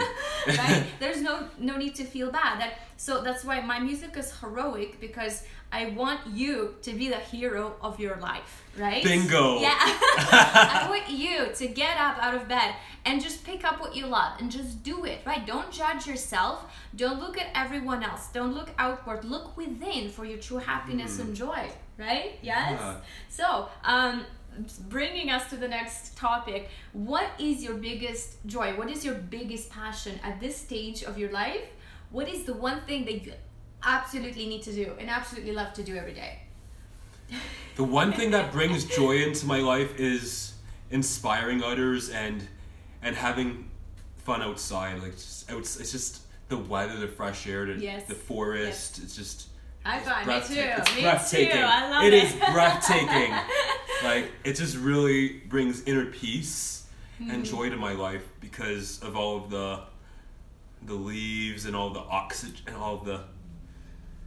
right? 0.58 0.84
There's 0.98 1.20
no 1.28 1.34
no 1.58 1.76
need 1.82 1.94
to 2.00 2.04
feel 2.04 2.30
bad. 2.30 2.60
That 2.60 2.72
so 2.96 3.22
that's 3.26 3.44
why 3.44 3.60
my 3.60 3.78
music 3.78 4.12
is 4.22 4.28
heroic 4.40 5.00
because 5.00 5.44
I 5.72 5.82
want 5.90 6.20
you 6.40 6.74
to 6.82 6.90
be 6.92 7.08
the 7.08 7.22
hero 7.32 7.76
of 7.80 8.00
your 8.00 8.16
life, 8.16 8.64
right? 8.76 9.02
Bingo. 9.04 9.60
Yeah. 9.60 9.76
I 9.78 10.86
want 10.90 11.08
you 11.08 11.36
to 11.60 11.66
get 11.68 11.96
up 11.96 12.16
out 12.24 12.34
of 12.34 12.48
bed 12.48 12.74
and 13.06 13.22
just 13.22 13.44
pick 13.44 13.64
up 13.64 13.80
what 13.80 13.94
you 13.94 14.06
love 14.06 14.32
and 14.40 14.50
just 14.50 14.82
do 14.82 15.04
it, 15.04 15.20
right? 15.24 15.46
Don't 15.46 15.70
judge 15.70 16.06
yourself. 16.06 16.56
Don't 16.96 17.20
look 17.20 17.38
at 17.38 17.46
everyone 17.54 18.02
else. 18.02 18.28
Don't 18.32 18.52
look 18.52 18.70
outward. 18.78 19.24
Look 19.24 19.56
within 19.56 20.08
for 20.10 20.24
your 20.24 20.38
true 20.38 20.58
happiness 20.58 21.18
and 21.20 21.34
joy, 21.36 21.70
right? 22.00 22.38
Yes. 22.42 22.78
Yeah. 22.80 22.96
So, 23.28 23.68
um, 23.84 24.24
bringing 24.88 25.30
us 25.30 25.48
to 25.50 25.56
the 25.56 25.68
next 25.68 26.16
topic, 26.16 26.68
what 26.92 27.28
is 27.38 27.62
your 27.62 27.74
biggest 27.74 28.44
joy? 28.46 28.76
What 28.76 28.90
is 28.90 29.04
your 29.04 29.14
biggest 29.14 29.70
passion 29.70 30.18
at 30.24 30.40
this 30.40 30.56
stage 30.56 31.02
of 31.04 31.18
your 31.18 31.30
life? 31.30 31.64
What 32.10 32.28
is 32.28 32.44
the 32.44 32.54
one 32.54 32.80
thing 32.80 33.04
that 33.04 33.24
you 33.24 33.32
absolutely 33.84 34.46
need 34.46 34.62
to 34.62 34.72
do 34.72 34.92
and 34.98 35.08
absolutely 35.08 35.52
love 35.52 35.72
to 35.74 35.82
do 35.82 35.96
every 35.96 36.14
day? 36.14 36.40
The 37.76 37.84
one 37.84 38.12
thing 38.12 38.32
that 38.32 38.52
brings 38.52 38.84
joy 38.84 39.22
into 39.22 39.46
my 39.46 39.60
life 39.60 39.98
is 39.98 40.52
inspiring 40.90 41.62
others 41.62 42.10
and 42.10 42.46
and 43.02 43.16
having 43.16 43.70
fun 44.24 44.42
outside. 44.42 45.00
Like 45.00 45.12
just 45.12 45.50
it's 45.50 45.92
just 45.92 46.22
the 46.48 46.58
weather, 46.58 46.98
the 46.98 47.08
fresh 47.08 47.46
air, 47.46 47.64
the, 47.64 47.80
Yes. 47.80 48.06
the 48.06 48.14
forest. 48.14 48.98
It's 49.02 49.16
just 49.16 49.48
High 49.84 50.00
five, 50.00 50.26
me 50.26 50.40
too. 50.46 50.54
Me 50.96 51.02
breathtaking. 51.02 51.52
too. 51.56 51.62
I 51.62 51.90
love 51.90 52.04
it 52.04 52.12
it. 52.14 52.24
is 52.24 52.32
breathtaking. 52.52 53.34
like 54.04 54.30
it 54.44 54.54
just 54.54 54.76
really 54.76 55.38
brings 55.48 55.82
inner 55.84 56.06
peace 56.06 56.76
Mm-hmm. 57.20 57.30
and 57.32 57.44
joy 57.44 57.68
to 57.68 57.76
my 57.76 57.92
life 57.92 58.22
because 58.40 58.98
of 59.02 59.14
all 59.14 59.36
of 59.36 59.50
the 59.50 59.80
the 60.86 60.94
leaves 60.94 61.66
and 61.66 61.76
all 61.76 61.90
the 61.90 62.00
oxygen 62.00 62.62
and 62.66 62.76
all 62.76 62.96
the 62.96 63.20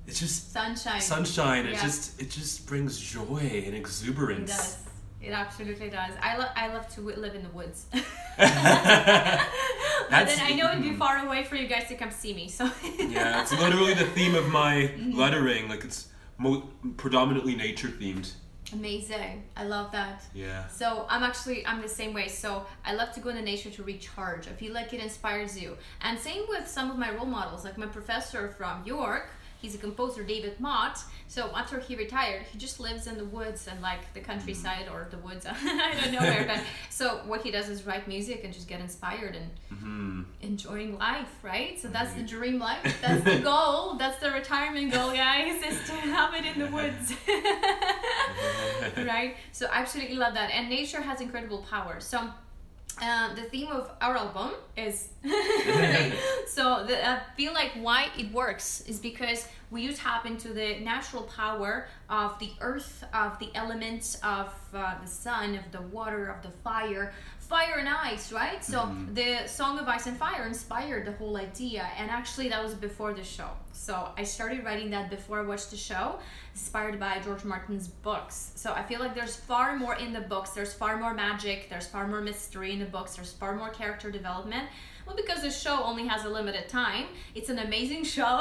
it's 0.06 0.20
just 0.20 0.52
Sunshine. 0.54 1.02
sunshine. 1.02 1.66
It 1.66 1.72
Yeah. 1.74 1.82
just 1.82 2.22
it 2.22 2.30
just 2.30 2.68
brings 2.68 3.00
joy 3.00 3.64
and 3.66 3.74
exuberance. 3.74 4.78
It 5.24 5.32
absolutely 5.32 5.90
does. 5.90 6.14
I 6.22 6.38
love. 6.38 6.50
I 6.56 6.68
love 6.74 6.88
to 6.96 6.96
w- 6.98 7.18
live 7.18 7.34
in 7.36 7.44
the 7.44 7.50
woods. 7.50 7.86
but 8.38 10.28
then 10.28 10.40
I 10.42 10.54
know 10.56 10.72
it'd 10.72 10.84
be 10.84 10.94
far 10.94 11.26
away 11.26 11.44
for 11.44 11.56
you 11.56 11.68
guys 11.68 11.88
to 11.88 11.96
come 11.96 12.12
see 12.12 12.34
me. 12.34 12.48
So 12.50 12.70
yeah, 13.00 13.42
it's 13.42 13.54
literally 13.58 13.94
the 13.94 14.06
theme 14.06 14.36
of 14.36 14.50
my 14.50 14.74
Mm-hmm. 14.94 15.18
lettering. 15.20 15.70
Like 15.70 15.84
it's 15.86 16.10
mo- 16.38 16.70
predominantly 16.98 17.56
nature 17.56 17.88
themed. 17.88 18.32
amazing. 18.74 19.44
I 19.56 19.64
love 19.66 19.92
that. 19.92 20.24
Yeah. 20.34 20.68
So 20.68 21.06
I'm 21.10 21.24
actually 21.24 21.66
I'm 21.66 21.82
the 21.82 21.88
same 22.02 22.14
way. 22.14 22.28
So 22.28 22.66
I 22.86 22.94
love 22.94 23.12
to 23.14 23.20
go 23.20 23.30
into 23.30 23.42
nature 23.44 23.70
to 23.78 23.84
recharge. 23.84 24.48
I 24.48 24.52
feel 24.62 24.74
like 24.74 24.94
it 24.94 25.02
inspires 25.02 25.54
you. 25.62 25.78
And 26.02 26.20
same 26.20 26.44
with 26.50 26.68
some 26.68 26.92
of 26.92 26.98
my 26.98 27.12
role 27.18 27.26
models, 27.40 27.64
like 27.64 27.78
my 27.78 27.88
professor 27.88 28.50
from 28.58 28.84
York. 28.86 29.30
He's 29.64 29.76
a 29.76 29.78
composer, 29.78 30.24
David 30.26 30.60
Mott. 30.60 31.00
So 31.30 31.50
after 31.56 31.80
he 31.80 31.96
retired, 31.96 32.42
he 32.52 32.58
just 32.58 32.82
lives 32.82 33.08
in 33.08 33.16
the 33.18 33.24
woods 33.24 33.66
and 33.70 33.82
like 33.82 34.14
the 34.14 34.20
countryside 34.20 34.90
or 34.92 35.08
the 35.10 35.18
woods. 35.20 35.46
I 35.50 35.96
don't 36.02 36.12
know 36.12 36.20
where. 36.20 36.46
But 36.46 36.60
so 36.90 37.22
what 37.26 37.44
he 37.44 37.50
does 37.50 37.70
is 37.70 37.86
write 37.86 38.06
music 38.06 38.42
and 38.44 38.54
just 38.54 38.68
get 38.68 38.82
inspired 38.82 39.38
and 39.38 39.50
hmm 39.70 40.24
enjoying 40.42 40.98
life, 40.98 41.30
right? 41.42 41.80
So 41.80 41.88
that's 41.88 42.14
the 42.16 42.24
dream 42.24 42.60
life. 42.60 42.84
That's 43.02 43.24
the 43.24 43.40
goal. 43.52 43.94
That's 43.96 44.20
the 44.20 44.32
retirement 44.32 44.92
goal, 44.92 45.14
guys, 45.14 45.64
is 45.64 45.88
to 45.88 45.94
have 45.94 46.34
it 46.34 46.46
in 46.46 46.60
the 46.60 46.68
woods. 46.70 47.14
right? 49.08 49.38
So 49.54 49.68
I 49.68 49.80
absolutely 49.80 50.18
love 50.18 50.34
that. 50.34 50.52
And 50.52 50.68
nature 50.68 51.02
has 51.02 51.22
incredible 51.22 51.60
power. 51.70 52.02
So 52.02 52.30
uh, 53.02 53.34
the 53.34 53.44
theme 53.44 53.72
of 53.72 53.92
our 54.02 54.16
album 54.16 54.52
is 54.78 55.10
so 56.48 56.86
the, 56.86 57.10
I 57.10 57.22
feel 57.36 57.54
like 57.54 57.72
why 57.82 58.10
it 58.18 58.32
works 58.32 58.82
is 58.82 59.00
because 59.00 59.48
we 59.72 59.92
tap 59.94 60.26
into 60.26 60.50
the 60.50 60.80
natural 60.80 61.24
power 61.24 61.88
of 62.10 62.38
the 62.40 62.52
earth, 62.62 63.04
of 63.14 63.40
the 63.40 63.50
elements, 63.56 64.16
of 64.24 64.54
uh, 64.74 64.96
the 65.02 65.08
sun, 65.08 65.56
of 65.56 65.72
the 65.72 65.82
water, 65.82 66.28
of 66.28 66.44
the 66.44 66.52
fire, 66.64 67.12
fire 67.54 67.78
and 67.78 67.88
ice, 67.88 68.32
right? 68.32 68.66
So 68.66 68.80
mm-hmm. 68.80 69.14
the 69.14 69.46
Song 69.46 69.78
of 69.78 69.88
Ice 69.88 70.08
and 70.08 70.18
Fire 70.18 70.48
inspired 70.48 71.06
the 71.06 71.12
whole 71.12 71.38
idea, 71.38 71.88
and 72.00 72.10
actually 72.10 72.50
that 72.50 72.64
was 72.64 72.74
before 72.74 73.14
the 73.14 73.24
show. 73.24 73.50
So 73.74 74.10
I 74.18 74.24
started 74.24 74.66
writing 74.66 74.90
that 74.90 75.12
before 75.12 75.38
I 75.40 75.44
watched 75.44 75.70
the 75.70 75.78
show, 75.78 76.18
inspired 76.56 77.00
by 77.00 77.20
George 77.20 77.44
Martin's 77.44 77.88
books. 77.88 78.54
So 78.56 78.74
I 78.74 78.82
feel 78.82 79.00
like 79.00 79.14
there's 79.14 79.36
far 79.36 79.78
more 79.78 79.94
in 79.98 80.14
the 80.14 80.22
books. 80.22 80.50
There's 80.50 80.74
far 80.74 80.98
more 80.98 81.14
magic. 81.14 81.70
There's 81.70 81.86
far 81.86 82.08
more 82.08 82.22
mystery 82.22 82.72
in 82.72 82.80
the 82.80 82.86
books. 82.86 83.16
There's 83.18 83.32
far 83.32 83.56
more 83.56 83.70
character 83.70 84.10
development. 84.10 84.66
Well, 85.06 85.16
because 85.16 85.44
the 85.44 85.52
show 85.52 85.84
only 85.84 86.08
has 86.08 86.26
a 86.26 86.30
limited 86.30 86.68
time, 86.70 87.06
it's 87.36 87.50
an 87.50 87.60
amazing 87.60 88.04
show. 88.16 88.38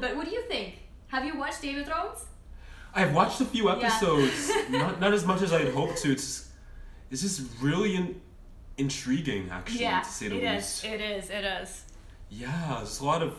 but 0.00 0.14
what 0.16 0.26
do 0.26 0.32
you 0.32 0.42
think? 0.42 0.80
Have 1.06 1.24
you 1.24 1.38
watched 1.38 1.62
Game 1.62 1.78
of 1.78 1.86
Thrones? 1.86 2.26
I've 2.94 3.14
watched 3.14 3.40
a 3.40 3.46
few 3.46 3.70
Yeah. 3.70 3.76
episodes, 3.76 4.50
not 4.68 5.00
not 5.00 5.14
as 5.14 5.24
much 5.24 5.40
as 5.40 5.50
I'd 5.54 5.72
hoped 5.72 5.96
to. 6.02 6.12
It's 6.12 6.47
it's 7.10 7.22
just 7.22 7.42
really 7.60 7.94
in, 7.96 8.20
intriguing, 8.76 9.50
actually, 9.50 9.80
Yeah, 9.80 10.00
to 10.00 10.08
say 10.08 10.28
the 10.28 10.36
it 10.44 10.54
least. 10.54 10.84
is. 10.84 10.92
It 10.92 11.00
is. 11.00 11.30
It 11.30 11.44
is. 11.44 11.82
Yeah, 12.30 12.74
there's 12.78 13.00
a 13.00 13.04
lot 13.04 13.22
of 13.22 13.34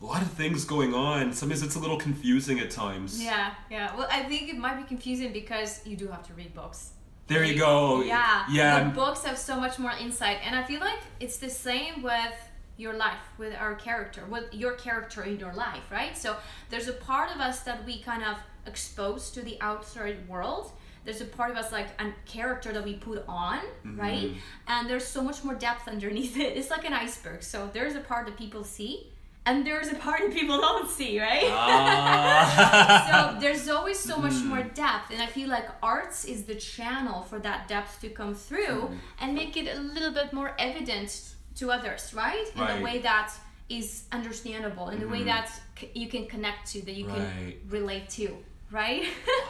a 0.00 0.04
lot 0.04 0.22
of 0.22 0.30
things 0.32 0.64
going 0.64 0.94
on. 0.94 1.32
Sometimes 1.32 1.62
it's 1.62 1.74
a 1.74 1.78
little 1.80 1.98
confusing 1.98 2.60
at 2.60 2.70
times. 2.70 3.22
Yeah, 3.22 3.54
yeah. 3.70 3.96
Well, 3.96 4.06
I 4.10 4.22
think 4.22 4.48
it 4.48 4.56
might 4.56 4.76
be 4.76 4.84
confusing 4.84 5.32
because 5.32 5.84
you 5.84 5.96
do 5.96 6.06
have 6.08 6.24
to 6.28 6.34
read 6.34 6.54
books. 6.54 6.92
There 7.26 7.42
you 7.44 7.58
go. 7.58 8.02
Yeah. 8.02 8.44
Yeah. 8.50 8.84
The 8.84 8.90
books 8.90 9.24
have 9.24 9.36
so 9.36 9.58
much 9.60 9.78
more 9.78 9.92
insight, 9.92 10.38
and 10.44 10.54
I 10.56 10.62
feel 10.64 10.80
like 10.80 11.00
it's 11.20 11.38
the 11.38 11.50
same 11.50 12.02
with 12.02 12.34
your 12.76 12.94
life, 12.94 13.18
with 13.38 13.54
our 13.56 13.74
character, 13.74 14.24
with 14.30 14.54
your 14.54 14.74
character 14.74 15.24
in 15.24 15.38
your 15.40 15.52
life, 15.52 15.82
right? 15.90 16.16
So 16.16 16.36
there's 16.70 16.86
a 16.88 16.92
part 16.92 17.34
of 17.34 17.40
us 17.40 17.60
that 17.64 17.84
we 17.84 18.00
kind 18.00 18.22
of 18.22 18.36
expose 18.66 19.30
to 19.32 19.42
the 19.42 19.60
outside 19.60 20.28
world. 20.28 20.70
There's 21.08 21.22
a 21.22 21.24
part 21.40 21.50
of 21.50 21.56
us 21.56 21.72
like 21.72 21.88
a 21.98 22.12
character 22.26 22.70
that 22.74 22.84
we 22.84 22.94
put 22.94 23.24
on, 23.26 23.60
mm-hmm. 23.60 23.98
right? 23.98 24.30
And 24.66 24.90
there's 24.90 25.06
so 25.06 25.22
much 25.22 25.42
more 25.42 25.54
depth 25.54 25.88
underneath 25.88 26.36
it. 26.36 26.50
It's 26.58 26.68
like 26.68 26.84
an 26.84 26.92
iceberg. 26.92 27.42
So 27.42 27.70
there's 27.72 27.94
a 27.94 28.00
part 28.00 28.26
that 28.26 28.36
people 28.36 28.62
see, 28.62 29.06
and 29.46 29.66
there's 29.66 29.88
a 29.88 29.94
part 29.94 30.20
that 30.20 30.34
people 30.34 30.58
don't 30.58 30.90
see, 30.90 31.18
right? 31.18 31.44
Ah. 31.46 33.08
so 33.08 33.40
there's 33.40 33.68
always 33.70 33.98
so 33.98 34.18
much 34.18 34.34
more 34.44 34.58
mm. 34.58 34.74
depth 34.74 35.10
and 35.10 35.22
i 35.22 35.26
feel 35.26 35.48
like 35.48 35.66
arts 35.82 36.24
is 36.24 36.44
the 36.44 36.54
channel 36.54 37.22
for 37.22 37.38
that 37.38 37.68
depth 37.68 38.00
to 38.02 38.08
come 38.08 38.34
through 38.34 38.80
mm-hmm. 38.82 39.20
and 39.20 39.34
make 39.34 39.56
it 39.56 39.66
a 39.76 39.80
little 39.80 40.12
bit 40.12 40.32
more 40.32 40.50
evident 40.58 41.10
to 41.54 41.70
others 41.70 42.02
right 42.14 42.46
in 42.54 42.60
Right. 42.60 42.80
a 42.80 42.84
way 42.84 42.98
that 42.98 43.32
is 43.68 44.04
understandable 44.12 44.88
in 44.90 45.02
a 45.02 45.08
way 45.08 45.18
mm-hmm. 45.18 45.26
that 45.26 45.50
c- 45.78 45.90
you 45.94 46.08
can 46.08 46.26
connect 46.26 46.62
to 46.72 46.78
that 46.86 46.94
you 47.00 47.06
Right. 47.06 47.16
can 47.16 47.70
relate 47.78 48.08
to 48.10 48.36
right 48.70 49.04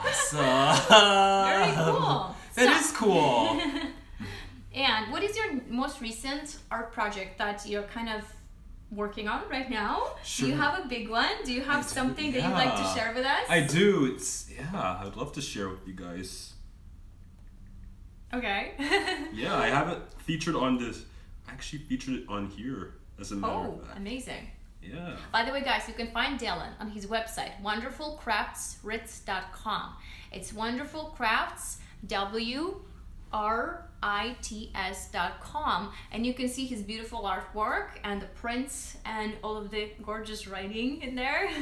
awesome. 0.05 0.39
very 0.89 1.73
cool 1.75 2.35
That 2.55 2.69
So- 2.75 2.81
is 2.85 2.93
cool. 2.93 3.61
and 4.75 5.13
what 5.13 5.23
is 5.23 5.37
your 5.37 5.47
most 5.69 6.01
recent 6.01 6.59
art 6.71 6.93
project 6.93 7.39
that 7.39 7.67
you're 7.67 7.83
kind 7.85 8.09
of 8.09 8.23
working 8.91 9.29
on 9.29 9.43
right 9.51 9.69
now 9.71 10.03
Sure. 10.25 10.47
do 10.49 10.53
you 10.53 10.59
have 10.59 10.85
a 10.85 10.89
big 10.89 11.09
one 11.11 11.29
do 11.45 11.53
you 11.53 11.61
have 11.63 11.83
do, 11.83 11.89
something 11.95 12.33
that 12.33 12.43
you'd 12.43 12.53
like 12.65 12.75
to 12.77 12.85
share 12.99 13.13
with 13.15 13.27
us 13.27 13.45
I 13.49 13.61
do. 13.61 14.07
It's 14.07 14.49
yeah. 14.51 15.03
I'd 15.05 15.17
love 15.17 15.33
to 15.33 15.43
share 15.43 15.69
with 15.69 15.87
you 15.87 15.93
guys. 15.95 16.55
okay 18.33 18.73
Yeah, 19.33 19.57
I 19.57 19.69
haven't 19.69 20.03
featured 20.23 20.55
on 20.55 20.79
this. 20.79 21.05
I 21.49 21.53
actually 21.53 21.81
featured 21.81 22.15
it 22.15 22.25
on 22.29 22.47
here 22.49 22.95
as 23.21 23.33
a 23.33 23.37
matter 23.37 23.53
oh 23.55 23.73
of 23.81 23.87
fact. 23.87 23.99
amazing 23.99 24.49
Yeah. 24.83 25.17
By 25.33 25.45
the 25.45 25.53
way, 25.53 25.63
guys, 25.63 25.89
you 25.89 25.95
can 25.95 26.09
find 26.09 26.39
Delon 26.39 26.71
on 26.81 26.91
his 26.91 27.07
website, 27.07 27.53
wanderfulcraftswrits.com. 27.63 29.97
It's 30.33 30.53
wanderfulcrafts, 30.53 31.77
W 32.07 32.81
R 33.33 33.85
I 34.03 34.37
T 34.43 34.71
S.com. 34.75 35.93
And 36.13 36.25
you 36.25 36.35
can 36.35 36.49
see 36.49 36.67
his 36.67 36.83
beautiful 36.83 37.23
artwork 37.23 37.89
and 38.05 38.23
the 38.23 38.27
prints 38.27 38.97
and 39.05 39.35
all 39.43 39.57
of 39.57 39.71
the 39.71 39.91
gorgeous 40.03 40.47
writing 40.47 41.03
in 41.03 41.15
there. 41.15 41.51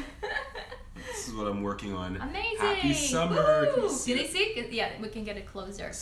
This 1.08 1.28
is 1.28 1.34
what 1.34 1.46
I'm 1.46 1.62
working 1.62 1.92
on. 1.92 2.16
Amazing! 2.16 2.56
Happy 2.58 2.94
summer. 2.94 3.66
Can 3.74 3.88
see 3.90 4.14
Can 4.14 4.22
they 4.22 4.28
see? 4.28 4.66
Yeah, 4.70 4.90
we 5.00 5.08
can 5.08 5.24
get 5.24 5.36
it 5.36 5.46
closer. 5.46 5.92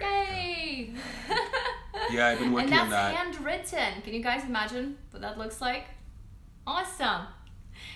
Yay! 0.00 0.94
Yeah, 2.10 2.28
I've 2.28 2.38
been 2.38 2.52
working 2.52 2.72
on 2.72 2.90
that. 2.90 3.14
and 3.16 3.32
that's 3.34 3.36
handwritten. 3.36 4.02
Can 4.02 4.14
you 4.14 4.22
guys 4.22 4.44
imagine 4.44 4.96
what 5.10 5.22
that 5.22 5.38
looks 5.38 5.60
like? 5.60 5.84
Awesome. 6.66 7.26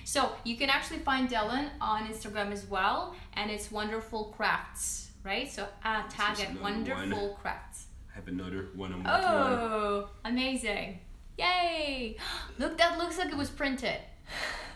So 0.05 0.31
you 0.43 0.57
can 0.57 0.69
actually 0.69 0.99
find 0.99 1.29
Delon 1.29 1.69
on 1.79 2.07
Instagram 2.07 2.51
as 2.51 2.65
well, 2.67 3.15
and 3.33 3.49
it's 3.51 3.71
Wanderful 3.71 4.33
Crafts, 4.37 5.11
right? 5.23 5.51
So 5.51 5.67
uh, 5.83 6.03
tag 6.09 6.39
it 6.39 6.49
another 6.49 6.61
one. 6.63 6.85
Wanderful 6.89 7.37
Crafts. 7.41 7.85
I 8.11 8.15
have 8.15 8.27
another 8.27 8.67
one 8.75 8.93
on. 8.93 9.03
Oh, 9.07 10.09
amazing! 10.25 10.99
Yay! 11.37 12.17
Look, 12.59 12.77
that 12.77 12.97
looks 12.97 13.17
like 13.17 13.29
it 13.31 13.37
was 13.37 13.49
printed. 13.49 13.97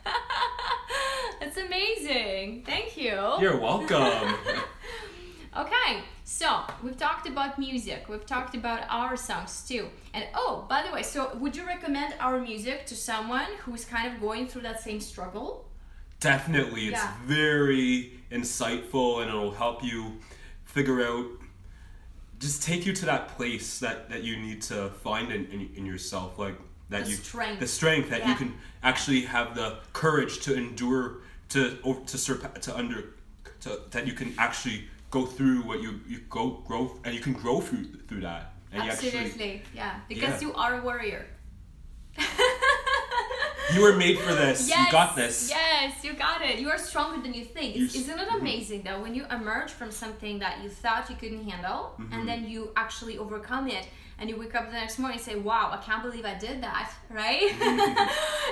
That's 1.39 1.58
amazing. 1.58 2.63
Thank 2.65 2.98
you. 2.98 3.12
You're 3.39 3.58
welcome. 3.60 4.36
Okay, 5.58 6.01
so 6.27 6.63
we've 6.84 6.98
talked 6.98 7.27
about 7.27 7.60
music, 7.60 8.05
we've 8.10 8.25
talked 8.25 8.55
about 8.55 8.82
our 8.89 9.15
songs 9.15 9.63
too. 9.67 9.88
And 10.13 10.25
oh, 10.34 10.65
by 10.67 10.84
the 10.86 10.91
way, 10.91 11.03
so 11.03 11.36
would 11.36 11.55
you 11.55 11.65
recommend 11.65 12.15
our 12.20 12.39
music 12.41 12.86
to 12.88 12.96
someone 12.96 13.46
who's 13.60 13.86
kind 13.86 14.12
of 14.12 14.20
going 14.20 14.48
through 14.48 14.63
that 14.63 14.82
same 14.82 15.00
struggle? 15.00 15.65
Definitely, 16.20 16.88
it's 16.88 16.98
Yeah. 16.98 17.13
very 17.25 18.20
insightful 18.32 19.22
and 19.22 19.29
it'll 19.29 19.51
help 19.51 19.84
you 19.84 20.13
figure 20.63 21.05
out, 21.05 21.25
just 22.39 22.63
take 22.63 22.86
you 22.88 22.94
to 22.94 23.05
that 23.05 23.29
place 23.38 23.77
that, 23.79 24.10
that 24.10 24.24
you 24.24 24.36
need 24.38 24.62
to 24.63 24.89
find 25.03 25.32
in, 25.32 25.46
in, 25.51 25.70
in 25.75 25.86
yourself, 25.86 26.39
like 26.39 26.55
that 26.89 27.03
The 27.05 27.12
you 27.12 27.15
strength. 27.17 27.60
the 27.60 27.67
strength 27.67 28.10
that 28.10 28.27
you 28.27 28.36
can 28.36 28.53
actually 28.84 29.22
have 29.22 29.55
the 29.55 29.77
courage 29.94 30.39
to 30.41 30.53
endure 30.55 31.17
to 31.50 31.77
to 31.82 32.17
surpa- 32.17 32.60
to 32.62 32.75
under 32.75 33.13
to 33.62 33.82
that 33.91 34.05
you 34.05 34.13
can 34.13 34.34
actually 34.38 34.88
go 35.17 35.24
through 35.36 35.57
what 35.69 35.77
you 35.84 35.91
you 36.12 36.19
go 36.38 36.43
grow 36.67 36.84
and 37.03 37.12
you 37.15 37.22
can 37.27 37.34
grow 37.43 37.57
through 37.67 37.86
through 38.07 38.22
that 38.29 38.43
and 38.72 38.84
you 38.84 38.89
actually 38.91 39.17
Absolutely, 39.17 39.53
yeah, 39.79 39.93
because 40.12 40.36
Yeah. 40.41 40.48
you 40.48 40.53
are 40.63 40.72
a 40.79 40.81
warrior. 40.88 41.24
you 43.74 43.79
were 43.86 43.95
made 44.05 44.17
for 44.25 44.34
this 44.43 44.60
Yes, 44.69 44.86
you 44.86 44.91
got 45.00 45.10
this 45.22 45.38
Yes, 45.50 46.03
you 46.05 46.12
got 46.27 46.39
it. 46.50 46.55
You 46.63 46.69
are 46.74 46.77
stronger 46.77 47.19
than 47.24 47.34
you 47.39 47.45
think. 47.55 47.69
You 47.75 47.86
Isn't 48.01 48.19
it 48.24 48.29
amazing 48.39 48.81
that 48.88 48.95
when 49.03 49.13
you 49.17 49.24
emerge 49.39 49.72
from 49.79 49.89
something 50.03 50.36
that 50.39 50.55
you 50.63 50.69
thought 50.84 51.10
you 51.12 51.15
couldn't 51.22 51.45
handle, 51.51 51.81
Mm-hmm. 52.00 52.13
and 52.13 52.22
then 52.29 52.41
you 52.53 52.60
actually 52.84 53.15
overcome 53.25 53.65
it, 53.77 53.86
and 54.19 54.29
you 54.29 54.36
wake 54.43 54.55
up 54.60 54.65
the 54.72 54.77
next 54.84 54.95
morning 55.01 55.17
and 55.19 55.25
say, 55.29 55.36
"Wow, 55.50 55.65
I 55.75 55.77
can't 55.88 56.03
believe 56.07 56.25
I 56.34 56.36
did 56.48 56.57
that!" 56.67 56.88
Right? 57.22 57.50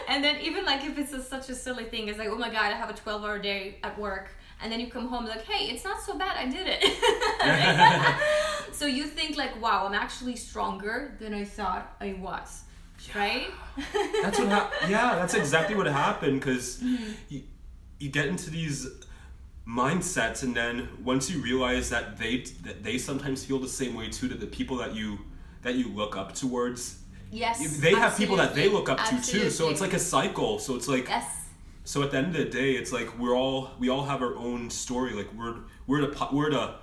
and 0.11 0.19
then 0.25 0.35
even 0.47 0.61
like 0.71 0.81
if 0.89 0.95
it's 1.01 1.13
a, 1.19 1.21
such 1.35 1.47
a 1.53 1.55
silly 1.65 1.85
thing, 1.91 2.03
it's 2.09 2.19
like, 2.21 2.31
oh 2.35 2.39
my 2.45 2.51
god, 2.57 2.67
I 2.75 2.77
have 2.83 2.89
a 2.95 2.97
12 3.05 3.23
hour 3.25 3.39
day 3.51 3.61
at 3.87 3.93
work. 4.07 4.27
And 4.63 4.71
then 4.71 4.79
you 4.79 4.87
come 4.87 5.07
home 5.09 5.25
like, 5.25 5.43
hey, 5.43 5.65
it's 5.71 5.83
not 5.83 6.01
so 6.01 6.17
bad, 6.17 6.37
I 6.37 6.45
did 6.49 6.65
it. 6.69 6.81
so 8.73 8.85
you 8.85 9.03
think 9.03 9.35
like, 9.37 9.61
wow, 9.61 9.85
I'm 9.85 9.93
actually 9.93 10.35
stronger 10.37 11.15
than 11.19 11.33
I 11.33 11.43
thought 11.43 11.95
I 11.99 12.13
was. 12.13 12.61
Right? 13.13 13.47
That's 14.21 14.39
what 14.39 14.47
happened. 14.47 14.89
Yeah, 14.91 15.15
that's 15.15 15.33
exactly 15.33 15.75
what 15.75 15.85
happened 15.87 16.39
because 16.39 16.77
Mm-hmm. 16.81 17.11
you, 17.29 17.41
you 17.99 18.09
get 18.09 18.27
into 18.27 18.49
these 18.49 18.87
mindsets, 19.67 20.43
and 20.43 20.55
then 20.55 20.87
once 21.03 21.29
you 21.29 21.41
realize 21.41 21.89
that 21.89 22.17
they 22.17 22.37
that 22.63 22.83
they 22.83 22.97
sometimes 22.97 23.43
feel 23.45 23.59
the 23.59 23.67
same 23.67 23.93
way 23.95 24.09
too, 24.09 24.27
that 24.29 24.39
the 24.39 24.47
people 24.47 24.77
that 24.77 24.95
you 24.95 25.19
that 25.63 25.75
you 25.75 25.89
look 25.89 26.15
up 26.15 26.33
towards, 26.33 26.99
Yes. 27.31 27.77
they 27.79 27.93
have 27.95 28.15
people 28.17 28.37
that 28.37 28.55
they 28.55 28.69
look 28.69 28.87
up 28.89 28.99
to 29.09 29.21
too. 29.21 29.49
So 29.49 29.69
it's 29.69 29.81
like 29.81 29.93
a 29.93 29.99
cycle. 29.99 30.59
So 30.59 30.75
it's 30.75 30.87
like 30.87 31.07
Yes. 31.09 31.25
So 31.83 32.01
at 32.01 32.11
the 32.11 32.17
end 32.17 32.27
of 32.27 32.33
the 32.33 32.45
day, 32.45 32.73
it's 32.73 32.91
like 32.91 33.17
we're 33.19 33.35
all 33.35 33.71
we 33.79 33.89
all 33.89 34.05
have 34.05 34.21
our 34.21 34.35
own 34.35 34.69
story. 34.69 35.13
Like 35.13 35.27
we're 35.33 35.55
we're 35.87 36.01
the 36.01 36.27
we're 36.31 36.51
the 36.51 36.75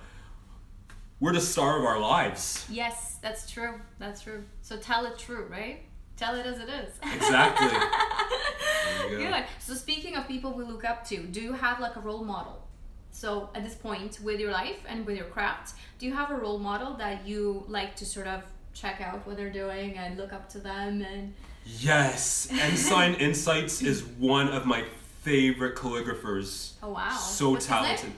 we're 1.20 1.32
the 1.32 1.40
star 1.40 1.78
of 1.78 1.84
our 1.84 1.98
lives. 1.98 2.66
Yes, 2.70 3.18
that's 3.22 3.50
true. 3.50 3.80
That's 3.98 4.22
true. 4.22 4.44
So 4.62 4.76
tell 4.76 5.06
it 5.06 5.18
true, 5.18 5.46
right? 5.50 5.82
Tell 6.16 6.34
it 6.34 6.44
as 6.44 6.58
it 6.58 6.68
is. 6.68 6.92
Exactly. 7.14 7.68
Go. 9.10 9.18
Good. 9.18 9.44
So 9.58 9.74
speaking 9.74 10.16
of 10.16 10.28
people 10.28 10.52
we 10.52 10.64
look 10.64 10.84
up 10.84 11.06
to, 11.08 11.18
do 11.18 11.40
you 11.40 11.52
have 11.52 11.80
like 11.80 11.96
a 11.96 12.00
role 12.00 12.24
model? 12.24 12.66
So 13.10 13.50
at 13.54 13.64
this 13.64 13.74
point 13.74 14.20
with 14.22 14.38
your 14.38 14.52
life 14.52 14.78
and 14.86 15.06
with 15.06 15.16
your 15.16 15.26
craft, 15.26 15.74
do 15.98 16.06
you 16.06 16.14
have 16.14 16.30
a 16.30 16.36
role 16.36 16.58
model 16.58 16.94
that 16.94 17.26
you 17.26 17.64
like 17.68 17.96
to 17.96 18.06
sort 18.06 18.26
of 18.26 18.44
check 18.72 19.00
out 19.00 19.26
what 19.26 19.36
they're 19.36 19.50
doing 19.50 19.96
and 19.96 20.16
look 20.16 20.32
up 20.32 20.48
to 20.50 20.58
them 20.58 21.02
and 21.02 21.34
Yes, 21.64 22.48
Ensign 22.50 23.14
Insights 23.20 23.82
is 23.82 24.02
one 24.04 24.48
of 24.48 24.66
my 24.66 24.84
favorite 25.22 25.76
calligraphers. 25.76 26.72
oh 26.82 26.90
wow. 26.90 27.10
So 27.10 27.50
What's 27.50 27.66
talented. 27.66 28.12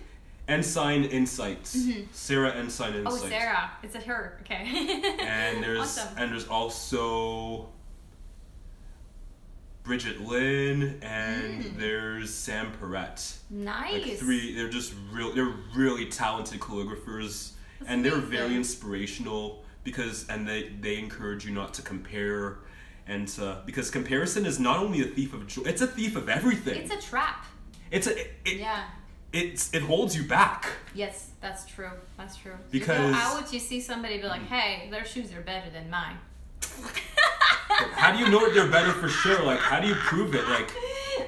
Ensign 0.49 1.05
Insights. 1.05 1.77
Sarah 2.13 2.53
Ensign 2.55 2.95
Insights. 2.95 3.23
Oh 3.25 3.29
Sarah. 3.29 3.71
It's 3.83 3.95
a 3.95 4.01
her. 4.01 4.39
Okay. 4.43 5.15
And 5.21 5.63
there's 5.65 5.81
awesome. 5.81 6.15
and 6.19 6.33
there's 6.33 6.49
also 6.49 7.69
Bridget 9.83 10.21
Lynn 10.21 10.99
and 11.03 11.65
Mm. 11.65 11.77
there's 11.79 12.33
Sam 12.33 12.73
Perret. 12.79 13.35
nice. 13.51 13.93
Like 14.09 14.17
three 14.19 14.55
they're 14.55 14.69
just 14.69 14.95
real 15.13 15.33
they're 15.35 15.55
really 15.75 16.07
talented 16.07 16.61
calligraphers 16.61 17.53
and 17.87 18.05
they're 18.05 18.17
very 18.17 18.55
inspirational 18.55 19.65
because 19.85 20.27
and 20.29 20.47
they 20.47 20.71
they 20.81 20.99
encourage 20.99 21.45
you 21.45 21.53
not 21.53 21.75
to 21.75 21.83
compare 21.83 22.59
and 23.07 23.27
to 23.29 23.59
because 23.67 23.91
comparison 23.91 24.47
is 24.47 24.59
not 24.61 24.79
only 24.79 25.01
a 25.01 25.05
thief 25.17 25.33
of 25.35 25.47
joy 25.47 25.63
it's 25.67 25.83
a 25.83 25.87
thief 25.87 26.17
of 26.17 26.29
everything 26.29 26.77
It's 26.83 26.93
a 26.93 27.01
trap. 27.11 27.45
it's 27.91 28.07
a 28.07 28.19
it, 28.21 28.31
it, 28.45 28.57
Yeah. 28.59 28.85
it's 29.33 29.73
it 29.75 29.83
holds 29.83 30.17
you 30.17 30.25
back 30.25 30.67
Yes, 30.95 31.31
that's 31.41 31.65
true. 31.67 31.91
That's 32.19 32.37
true. 32.37 32.53
Because- 32.71 33.07
you 33.07 33.13
go 33.13 33.19
out, 33.19 33.53
you 33.53 33.59
see 33.59 33.81
somebody 33.81 34.19
be 34.19 34.29
like, 34.29 34.47
"Hey, 34.47 34.89
their 34.91 35.05
shoes 35.07 35.33
are 35.33 35.41
better 35.41 35.71
than 35.71 35.89
mine." 35.91 36.19
how 37.95 38.13
do 38.13 38.19
you 38.19 38.29
know 38.29 38.53
they're 38.53 38.67
better 38.71 38.93
for 38.93 39.09
sure 39.09 39.43
like 39.43 39.59
how 39.59 39.81
do 39.81 39.89
you 39.89 39.95
prove 39.95 40.35
it 40.35 40.47
like 40.49 40.71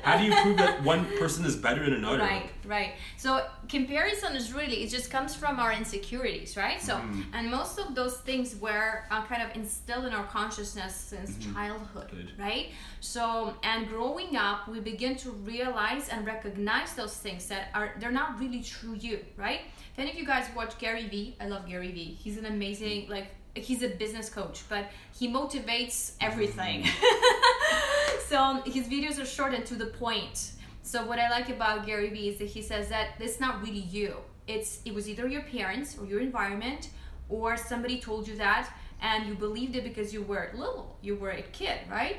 how 0.04 0.16
do 0.18 0.24
you 0.24 0.34
prove 0.42 0.56
that 0.58 0.82
one 0.82 1.04
person 1.18 1.44
is 1.44 1.56
better 1.56 1.82
than 1.84 1.94
another 1.94 2.18
Right, 2.18 2.48
right. 2.66 2.90
So 3.16 3.44
comparison 3.68 4.36
is 4.36 4.52
really 4.52 4.78
it 4.84 4.90
just 4.90 5.10
comes 5.10 5.34
from 5.34 5.58
our 5.58 5.72
insecurities, 5.72 6.56
right? 6.56 6.80
So 6.88 6.94
Mm-hmm. 6.94 7.34
and 7.36 7.50
most 7.50 7.78
of 7.78 7.94
those 7.94 8.16
things 8.18 8.54
were 8.66 9.04
uh, 9.10 9.22
kind 9.30 9.42
of 9.42 9.48
instilled 9.56 10.04
in 10.04 10.12
our 10.18 10.26
consciousness 10.38 10.94
since 10.94 11.30
Mm-hmm. 11.32 11.54
childhood, 11.54 12.08
Good. 12.10 12.32
right? 12.38 12.66
So 13.00 13.54
and 13.62 13.88
growing 13.88 14.36
up, 14.36 14.68
we 14.68 14.78
begin 14.80 15.16
to 15.24 15.30
realize 15.30 16.08
and 16.12 16.26
recognize 16.26 16.90
those 16.94 17.16
things 17.16 17.46
that 17.52 17.64
are 17.74 17.88
they're 17.98 18.18
not 18.22 18.38
really 18.40 18.62
true 18.62 18.94
you, 19.06 19.18
right? 19.36 19.60
If 19.92 19.98
any 19.98 20.10
of 20.12 20.16
you 20.20 20.26
guys 20.26 20.46
watch 20.56 20.72
Gary 20.78 21.06
Vee, 21.08 21.36
I 21.40 21.46
love 21.48 21.66
Gary 21.68 21.92
Vee. 21.92 22.16
He's 22.22 22.36
an 22.42 22.46
amazing 22.46 23.08
like 23.08 23.28
he's 23.54 23.82
a 23.84 23.88
business 24.02 24.28
coach, 24.28 24.58
but 24.68 24.84
he 25.18 25.24
motivates 25.32 26.12
everything. 26.20 26.78
so 28.28 28.40
um, 28.40 28.62
his 28.64 28.86
videos 28.88 29.20
are 29.20 29.26
short 29.26 29.54
and 29.54 29.64
to 29.66 29.74
the 29.74 29.86
point. 29.86 30.52
So 30.82 31.04
what 31.06 31.18
I 31.18 31.30
like 31.30 31.48
about 31.48 31.86
Gary 31.86 32.10
Vee 32.10 32.28
is 32.28 32.38
that 32.38 32.48
he 32.48 32.62
says 32.62 32.88
that 32.88 33.10
it's 33.18 33.40
not 33.40 33.62
really 33.62 33.80
you. 33.80 34.16
It's 34.46 34.80
it 34.84 34.94
was 34.94 35.08
either 35.08 35.26
your 35.26 35.42
parents 35.42 35.96
or 35.98 36.06
your 36.06 36.20
environment 36.20 36.90
or 37.28 37.56
somebody 37.56 38.00
told 38.00 38.28
you 38.28 38.36
that 38.36 38.68
and 39.00 39.26
you 39.26 39.34
believed 39.34 39.76
it 39.76 39.84
because 39.84 40.12
you 40.12 40.22
were 40.22 40.50
little, 40.54 40.96
you 41.02 41.16
were 41.16 41.30
a 41.30 41.42
kid, 41.42 41.78
right? 41.90 42.16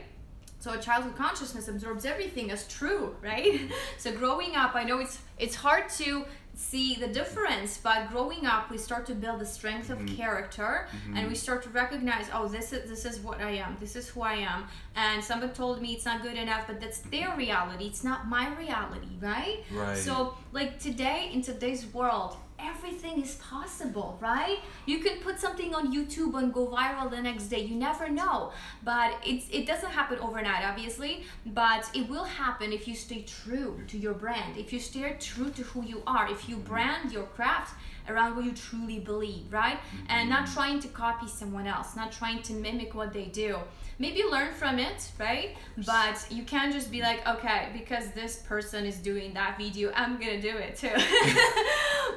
So 0.59 0.73
a 0.73 0.79
childhood 0.79 1.15
consciousness 1.15 1.67
absorbs 1.67 2.05
everything 2.05 2.49
as 2.49 2.67
true, 2.67 3.15
right? 3.21 3.69
So 3.97 4.11
growing 4.11 4.55
up, 4.55 4.75
I 4.75 4.83
know 4.83 4.99
it's 4.99 5.19
it's 5.37 5.55
hard 5.55 5.89
to 5.89 6.25
see 6.55 6.95
the 6.95 7.07
difference, 7.07 7.77
but 7.77 8.09
growing 8.11 8.45
up, 8.45 8.69
we 8.69 8.77
start 8.77 9.05
to 9.07 9.15
build 9.15 9.39
the 9.39 9.45
strength 9.45 9.89
of 9.89 9.99
mm-hmm. 9.99 10.15
character, 10.15 10.87
and 11.07 11.15
we 11.15 11.21
mm-hmm. 11.21 11.33
start 11.33 11.63
to 11.63 11.69
recognize, 11.69 12.27
oh, 12.33 12.47
this 12.47 12.73
is 12.73 12.89
this 12.89 13.05
is 13.05 13.19
what 13.19 13.41
I 13.41 13.51
am, 13.51 13.77
this 13.79 13.95
is 13.95 14.09
who 14.09 14.21
I 14.21 14.35
am, 14.35 14.65
and 14.95 15.23
someone 15.23 15.53
told 15.53 15.81
me 15.81 15.93
it's 15.93 16.05
not 16.05 16.21
good 16.21 16.35
enough, 16.35 16.67
but 16.67 16.79
that's 16.79 16.99
their 16.99 17.35
reality. 17.35 17.85
It's 17.85 18.03
not 18.03 18.27
my 18.27 18.53
reality, 18.55 19.13
right? 19.19 19.63
Right. 19.71 19.97
So 19.97 20.35
like 20.51 20.79
today 20.79 21.29
in 21.33 21.41
today's 21.41 21.85
world 21.93 22.37
everything 22.59 23.21
is 23.21 23.35
possible 23.35 24.17
right? 24.21 24.59
You 24.85 24.99
can 24.99 25.19
put 25.19 25.39
something 25.39 25.73
on 25.75 25.93
youtube 25.93 26.37
and 26.37 26.53
go 26.53 26.67
viral 26.67 27.09
the 27.09 27.21
next 27.21 27.45
day. 27.45 27.61
You 27.61 27.75
never 27.75 28.09
know. 28.09 28.51
But 28.83 29.13
it's 29.25 29.47
it 29.51 29.65
doesn't 29.65 29.91
happen 29.91 30.19
overnight 30.19 30.63
obviously. 30.65 31.23
But 31.45 31.89
it 31.93 32.09
will 32.09 32.23
happen 32.23 32.71
if 32.71 32.87
you 32.87 32.95
stay 32.95 33.23
true 33.23 33.81
to 33.87 33.97
your 33.97 34.13
brand 34.13 34.57
if 34.57 34.71
you 34.73 34.79
stay 34.79 35.15
true 35.19 35.49
to 35.51 35.63
who 35.63 35.83
you 35.83 36.01
are 36.07 36.29
if 36.31 36.49
you 36.49 36.57
brand 36.57 37.11
your 37.11 37.23
craft 37.23 37.75
around 38.09 38.35
what 38.35 38.45
you 38.45 38.53
truly 38.53 38.99
believe 38.99 39.51
right? 39.51 39.77
And 40.09 40.29
not 40.29 40.47
trying 40.47 40.79
to 40.81 40.87
copy 40.87 41.27
someone 41.27 41.67
else 41.67 41.95
not 41.95 42.11
trying 42.11 42.41
to 42.43 42.53
mimic 42.53 42.93
what 42.95 43.13
they 43.13 43.25
do. 43.25 43.57
Maybe 43.97 44.23
learn 44.23 44.53
from 44.53 44.79
it 44.79 45.11
right? 45.19 45.55
But 45.85 46.25
you 46.29 46.43
can't 46.43 46.73
just 46.73 46.91
be 46.91 47.01
like 47.01 47.27
okay 47.27 47.69
because 47.73 48.11
this 48.11 48.37
person 48.37 48.85
is 48.85 48.97
doing 48.97 49.33
that 49.33 49.57
video 49.57 49.91
i'm 49.95 50.17
gonna 50.17 50.41
do 50.41 50.55
it 50.57 50.75
too. 50.75 50.89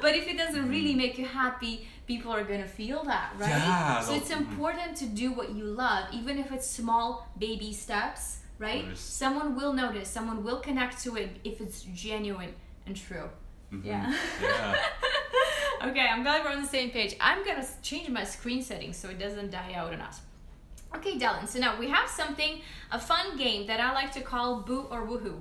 But 0.01 0.15
if 0.15 0.27
it 0.27 0.37
doesn't 0.37 0.69
really 0.69 0.95
make 0.95 1.17
you 1.17 1.25
happy 1.25 1.87
people 2.07 2.31
are 2.31 2.43
gonna 2.43 2.65
feel 2.65 3.03
that 3.03 3.33
right? 3.37 3.49
Yeah, 3.49 4.01
so 4.01 4.13
it's 4.13 4.31
important 4.31 4.95
to 4.97 5.05
do 5.05 5.31
what 5.31 5.53
you 5.53 5.65
love 5.65 6.05
even 6.13 6.37
if 6.37 6.51
it's 6.51 6.67
small 6.67 7.27
baby 7.37 7.73
steps 7.73 8.37
right? 8.57 8.85
Someone 8.95 9.55
will 9.55 9.73
notice 9.73 10.09
someone 10.09 10.43
will 10.43 10.59
connect 10.59 11.01
to 11.03 11.15
it 11.15 11.29
if 11.43 11.61
it's 11.61 11.81
genuine 11.93 12.53
and 12.85 12.95
true 12.95 13.29
yeah 13.83 14.15
yeah 14.41 14.75
okay, 15.83 16.07
I'm 16.07 16.23
glad 16.23 16.43
we're 16.43 16.51
on 16.51 16.61
the 16.61 16.67
same 16.67 16.91
page. 16.91 17.15
I'm 17.19 17.45
gonna 17.45 17.65
change 17.81 18.09
my 18.09 18.23
screen 18.23 18.61
settings 18.61 18.97
so 18.97 19.09
it 19.09 19.19
doesn't 19.19 19.51
die 19.51 19.73
out 19.73 19.93
on 19.93 20.01
us. 20.01 20.21
Okay, 20.95 21.19
Delon, 21.19 21.47
so 21.47 21.59
now 21.59 21.79
we 21.79 21.87
have 21.89 22.09
something, 22.09 22.61
a 22.91 22.99
fun 22.99 23.37
game 23.37 23.67
that 23.67 23.79
I 23.79 23.93
like 23.93 24.11
to 24.13 24.21
call 24.21 24.61
Boo 24.61 24.87
or 24.89 25.05
Woohoo. 25.05 25.39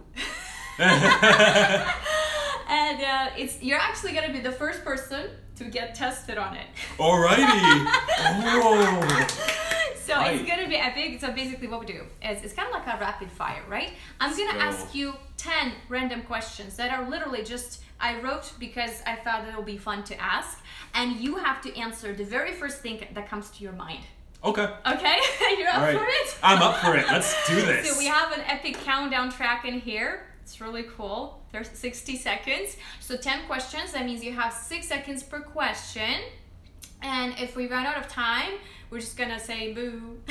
and 2.69 3.03
uh, 3.03 3.31
it's 3.37 3.63
you're 3.63 3.79
actually 3.79 4.13
gonna 4.13 4.33
be 4.33 4.41
the 4.41 4.53
first 4.53 4.85
person 4.85 5.31
to 5.57 5.65
get 5.65 5.95
tested 5.95 6.39
on 6.39 6.55
it. 6.55 6.67
alrighty 6.99 7.39
oh 8.21 9.48
So 10.09 10.15
Right. 10.15 10.35
it's 10.41 10.49
gonna 10.51 10.69
be 10.69 10.77
epic. 10.77 11.21
So 11.21 11.27
basically, 11.33 11.69
what 11.73 11.81
we 11.81 11.87
do 11.99 12.03
is 12.31 12.37
it's 12.45 12.55
kind 12.59 12.67
of 12.69 12.75
like 12.79 12.87
a 12.95 12.99
rapid 12.99 13.31
fire, 13.41 13.63
right? 13.77 13.91
I'm 14.21 14.31
Let's 14.31 14.41
gonna 14.41 14.59
go. 14.59 14.65
ask 14.69 14.95
you 14.95 15.07
ten 15.37 15.67
random 15.95 16.21
questions 16.23 16.77
that 16.81 16.91
are 16.95 17.05
literally 17.15 17.43
just 17.55 17.71
I 18.01 18.11
wrote 18.23 18.47
because 18.59 18.95
I 19.13 19.15
thought 19.17 19.41
it 19.49 19.55
would 19.57 19.67
be 19.77 19.77
fun 19.89 20.01
to 20.11 20.15
ask, 20.37 20.53
and 20.95 21.09
you 21.25 21.33
have 21.47 21.59
to 21.67 21.71
answer 21.85 22.09
the 22.15 22.25
very 22.37 22.53
first 22.61 22.77
thing 22.85 22.97
that 23.17 23.29
comes 23.33 23.47
to 23.57 23.59
your 23.67 23.77
mind. 23.87 24.05
okay 24.51 24.69
Okay, 24.95 25.19
you're 25.59 25.69
up 25.77 25.83
right 25.87 25.99
for 25.99 26.07
it. 26.21 26.29
i'm 26.49 26.63
up 26.69 26.77
for 26.83 26.93
it 27.01 27.05
let's 27.15 27.31
do 27.51 27.57
this 27.71 27.83
So 27.91 27.99
we 27.99 28.07
have 28.19 28.29
an 28.39 28.43
epic 28.55 28.75
countdown 28.91 29.29
track 29.39 29.61
in 29.71 29.77
here. 29.91 30.11
It's 30.43 30.57
really 30.65 30.87
cool. 30.97 31.21
There's 31.53 31.69
60 31.69 32.17
seconds. 32.29 32.69
So 33.07 33.13
10 33.17 33.47
questions. 33.51 33.87
That 33.95 34.05
means 34.09 34.21
you 34.29 34.33
have 34.43 34.53
six 34.73 34.81
seconds 34.95 35.21
per 35.31 35.41
question. 35.57 36.15
And 37.03 37.29
if 37.45 37.51
we 37.59 37.65
run 37.77 37.85
out 37.91 37.99
of 38.03 38.07
time, 38.09 38.53
we're 38.91 39.01
just 39.01 39.17
gonna 39.17 39.41
say 39.41 39.73
boo. 39.73 40.19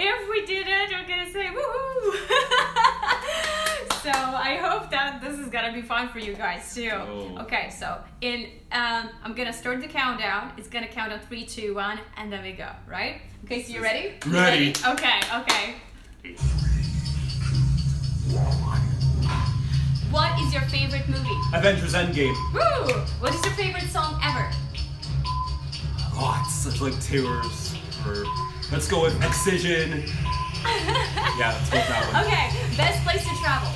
If 0.00 0.30
we 0.30 0.46
didn't, 0.46 0.90
we're 0.92 1.08
gonna 1.08 1.28
say 1.32 1.46
woohoo. 1.46 2.12
so 4.02 4.10
I 4.10 4.56
hope 4.62 4.90
that 4.90 5.20
this 5.20 5.36
is 5.36 5.48
gonna 5.48 5.72
be 5.72 5.82
fun 5.82 6.08
for 6.10 6.20
you 6.20 6.34
guys 6.34 6.72
too. 6.72 6.92
Oh. 6.92 7.38
Okay, 7.40 7.70
so 7.70 7.98
in 8.20 8.46
um, 8.70 9.08
I'm 9.24 9.34
gonna 9.34 9.52
start 9.52 9.80
the 9.80 9.88
countdown. 9.88 10.52
It's 10.56 10.68
gonna 10.68 10.86
count 10.86 11.12
on 11.12 11.18
three, 11.18 11.44
two, 11.44 11.74
one, 11.74 11.98
and 12.16 12.32
then 12.32 12.44
we 12.44 12.52
go. 12.52 12.68
Right? 12.86 13.22
Okay, 13.44 13.64
so 13.64 13.72
you 13.72 13.82
ready? 13.82 14.14
You 14.24 14.32
Ready. 14.32 14.72
Okay, 14.86 15.20
okay. 15.34 15.74
What 20.12 20.40
is 20.40 20.52
your 20.54 20.62
favorite 20.62 21.08
movie? 21.08 21.36
avengers 21.54 21.94
endgame 21.94 22.34
Woo! 22.54 22.94
What 23.20 23.34
is 23.34 23.44
your 23.44 23.54
favorite 23.54 23.90
song 23.90 24.20
ever? 24.22 24.48
Oh 26.18 26.42
it's 26.44 26.54
such 26.54 26.80
like 26.80 26.98
taylor's 27.00 27.74
or 28.06 28.24
let's 28.70 28.88
go 28.88 29.02
with 29.02 29.22
excision 29.24 30.04
Yeah, 31.38 31.54
let's 31.54 31.70
go 31.70 31.78
with 31.78 31.88
that 31.88 32.12
one. 32.12 32.26
Okay, 32.26 32.76
best 32.76 33.04
place 33.04 33.22
to 33.22 33.34
travel. 33.38 33.70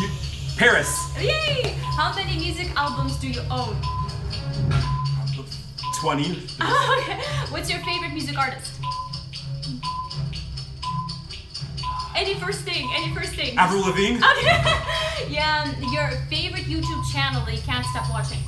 You, 0.00 0.08
Paris. 0.56 1.12
Yay! 1.20 1.76
How 1.92 2.14
many 2.14 2.38
music 2.38 2.74
albums 2.74 3.16
do 3.16 3.28
you 3.28 3.42
own? 3.50 3.76
20. 6.00 6.24
okay. 7.00 7.20
What's 7.50 7.70
your 7.70 7.80
favorite 7.84 8.14
music 8.14 8.38
artist? 8.38 8.80
Any 12.16 12.34
first 12.36 12.60
thing? 12.60 12.90
Any 12.96 13.14
first 13.14 13.34
thing? 13.34 13.58
Avril 13.58 13.84
Lavigne. 13.84 14.16
Okay. 14.16 14.56
yeah, 15.28 15.68
your 15.92 16.08
favorite 16.30 16.64
YouTube 16.64 17.04
channel 17.12 17.44
that 17.44 17.54
you 17.54 17.60
can't 17.60 17.84
stop 17.84 18.08
watching. 18.08 18.38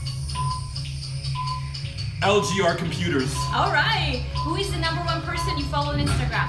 LGR 2.22 2.76
Computers. 2.76 3.34
All 3.54 3.70
right. 3.72 4.22
Who 4.44 4.56
is 4.56 4.70
the 4.72 4.78
number 4.78 5.02
one 5.02 5.22
person 5.22 5.56
you 5.56 5.64
follow 5.64 5.92
on 5.92 6.00
Instagram? 6.00 6.48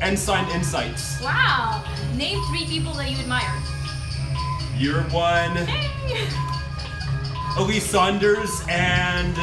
Ensign 0.00 0.48
Insights. 0.52 1.20
Wow. 1.22 1.84
Name 2.16 2.40
three 2.44 2.66
people 2.66 2.92
that 2.94 3.10
you 3.10 3.16
admire. 3.18 3.52
Year 4.76 5.02
one. 5.10 5.56
Hey. 5.66 5.88
Elise 7.58 7.84
Saunders 7.84 8.62
and 8.68 9.36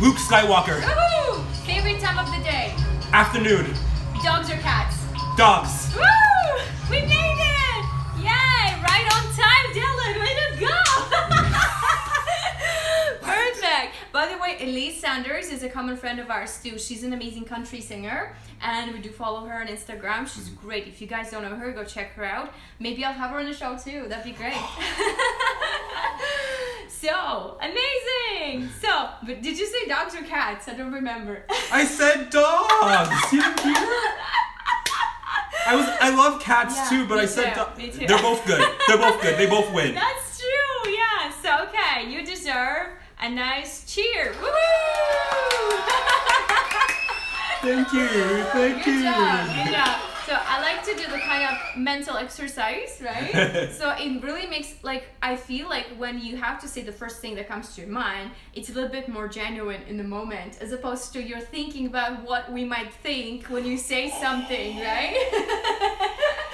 Luke 0.00 0.16
Skywalker. 0.16 0.80
Woohoo! 0.80 1.44
Favorite 1.64 2.00
time 2.00 2.18
of 2.18 2.26
the 2.36 2.42
day? 2.42 2.74
Afternoon. 3.12 3.72
Dogs 4.24 4.50
or 4.50 4.56
cats? 4.56 4.96
Dogs. 5.36 5.94
Woo! 5.94 6.02
We 6.90 7.02
made 7.02 7.38
it! 7.38 7.84
Yay! 8.18 8.74
Right 8.82 9.06
on 9.14 9.22
time, 9.38 9.66
Delon. 9.72 10.18
Way 10.18 10.34
to 10.34 10.46
go! 10.58 10.74
Perfect. 13.22 13.94
By 14.18 14.26
the 14.26 14.36
way, 14.36 14.56
Elise 14.60 15.00
Sanders 15.00 15.48
is 15.48 15.62
a 15.62 15.68
common 15.68 15.96
friend 15.96 16.18
of 16.18 16.28
ours 16.28 16.60
too. 16.60 16.76
She's 16.76 17.04
an 17.04 17.12
amazing 17.12 17.44
country 17.44 17.80
singer, 17.80 18.34
and 18.60 18.92
we 18.92 18.98
do 18.98 19.10
follow 19.10 19.46
her 19.46 19.60
on 19.60 19.68
Instagram. 19.68 20.26
She's 20.26 20.48
mm-hmm. 20.48 20.66
great. 20.66 20.88
If 20.88 21.00
you 21.00 21.06
guys 21.06 21.30
don't 21.30 21.44
know 21.44 21.54
her, 21.54 21.70
go 21.70 21.84
check 21.84 22.14
her 22.14 22.24
out. 22.24 22.52
Maybe 22.80 23.04
I'll 23.04 23.12
have 23.12 23.30
her 23.30 23.38
on 23.38 23.46
the 23.46 23.54
show 23.54 23.78
too. 23.78 24.06
That'd 24.08 24.24
be 24.24 24.32
great. 24.32 24.54
so 26.88 27.60
amazing. 27.60 28.68
So, 28.82 29.10
but 29.24 29.40
did 29.40 29.56
you 29.56 29.66
say 29.66 29.86
dogs 29.86 30.16
or 30.16 30.22
cats? 30.22 30.66
I 30.66 30.74
don't 30.74 30.92
remember. 30.92 31.44
I 31.70 31.84
said 31.84 32.30
dogs. 32.30 33.32
You 33.32 33.40
didn't 33.40 33.60
hear? 33.60 33.76
I 35.64 35.76
was. 35.76 35.86
I 36.00 36.12
love 36.12 36.42
cats 36.42 36.74
Yeah, 36.74 36.88
too, 36.88 37.06
but 37.06 37.20
I 37.20 37.26
said 37.26 37.54
too, 37.54 37.62
do- 37.76 37.80
me 37.80 37.90
too. 37.92 38.08
they're 38.08 38.20
both 38.20 38.44
good. 38.44 38.68
They're 38.88 38.98
both 38.98 39.22
good. 39.22 39.38
They 39.38 39.46
both 39.46 39.72
win. 39.72 39.94
That's 39.94 40.40
true, 40.40 40.92
yeah. 40.92 41.30
So 41.40 41.68
okay, 41.68 42.10
you 42.10 42.26
deserve 42.26 42.98
a 43.20 43.28
nice 43.28 43.84
cheer. 43.92 44.32
Thank 47.60 47.92
you. 47.92 48.06
Thank 48.52 48.84
Good 48.84 48.94
you. 48.94 49.02
job, 49.02 49.46
good 49.64 49.72
job. 49.72 50.00
So 50.26 50.34
I 50.34 50.60
like 50.60 50.84
to 50.84 50.94
do 50.94 51.10
the 51.10 51.18
kind 51.18 51.42
of 51.44 51.56
mental 51.76 52.16
exercise, 52.16 53.00
right? 53.02 53.70
so 53.72 53.94
it 53.98 54.22
really 54.22 54.46
makes 54.46 54.74
like 54.82 55.08
I 55.22 55.36
feel 55.36 55.68
like 55.68 55.86
when 55.96 56.20
you 56.20 56.36
have 56.36 56.60
to 56.60 56.68
say 56.68 56.82
the 56.82 56.92
first 56.92 57.20
thing 57.20 57.34
that 57.36 57.48
comes 57.48 57.74
to 57.74 57.80
your 57.80 57.90
mind, 57.90 58.30
it's 58.54 58.68
a 58.68 58.72
little 58.72 58.90
bit 58.90 59.08
more 59.08 59.26
genuine 59.26 59.82
in 59.88 59.96
the 59.96 60.04
moment, 60.04 60.58
as 60.60 60.70
opposed 60.72 61.12
to 61.14 61.22
you're 61.22 61.40
thinking 61.40 61.86
about 61.86 62.22
what 62.24 62.52
we 62.52 62.64
might 62.64 62.92
think 62.92 63.46
when 63.46 63.64
you 63.64 63.76
say 63.78 64.10
something, 64.10 64.76
right? 64.78 65.16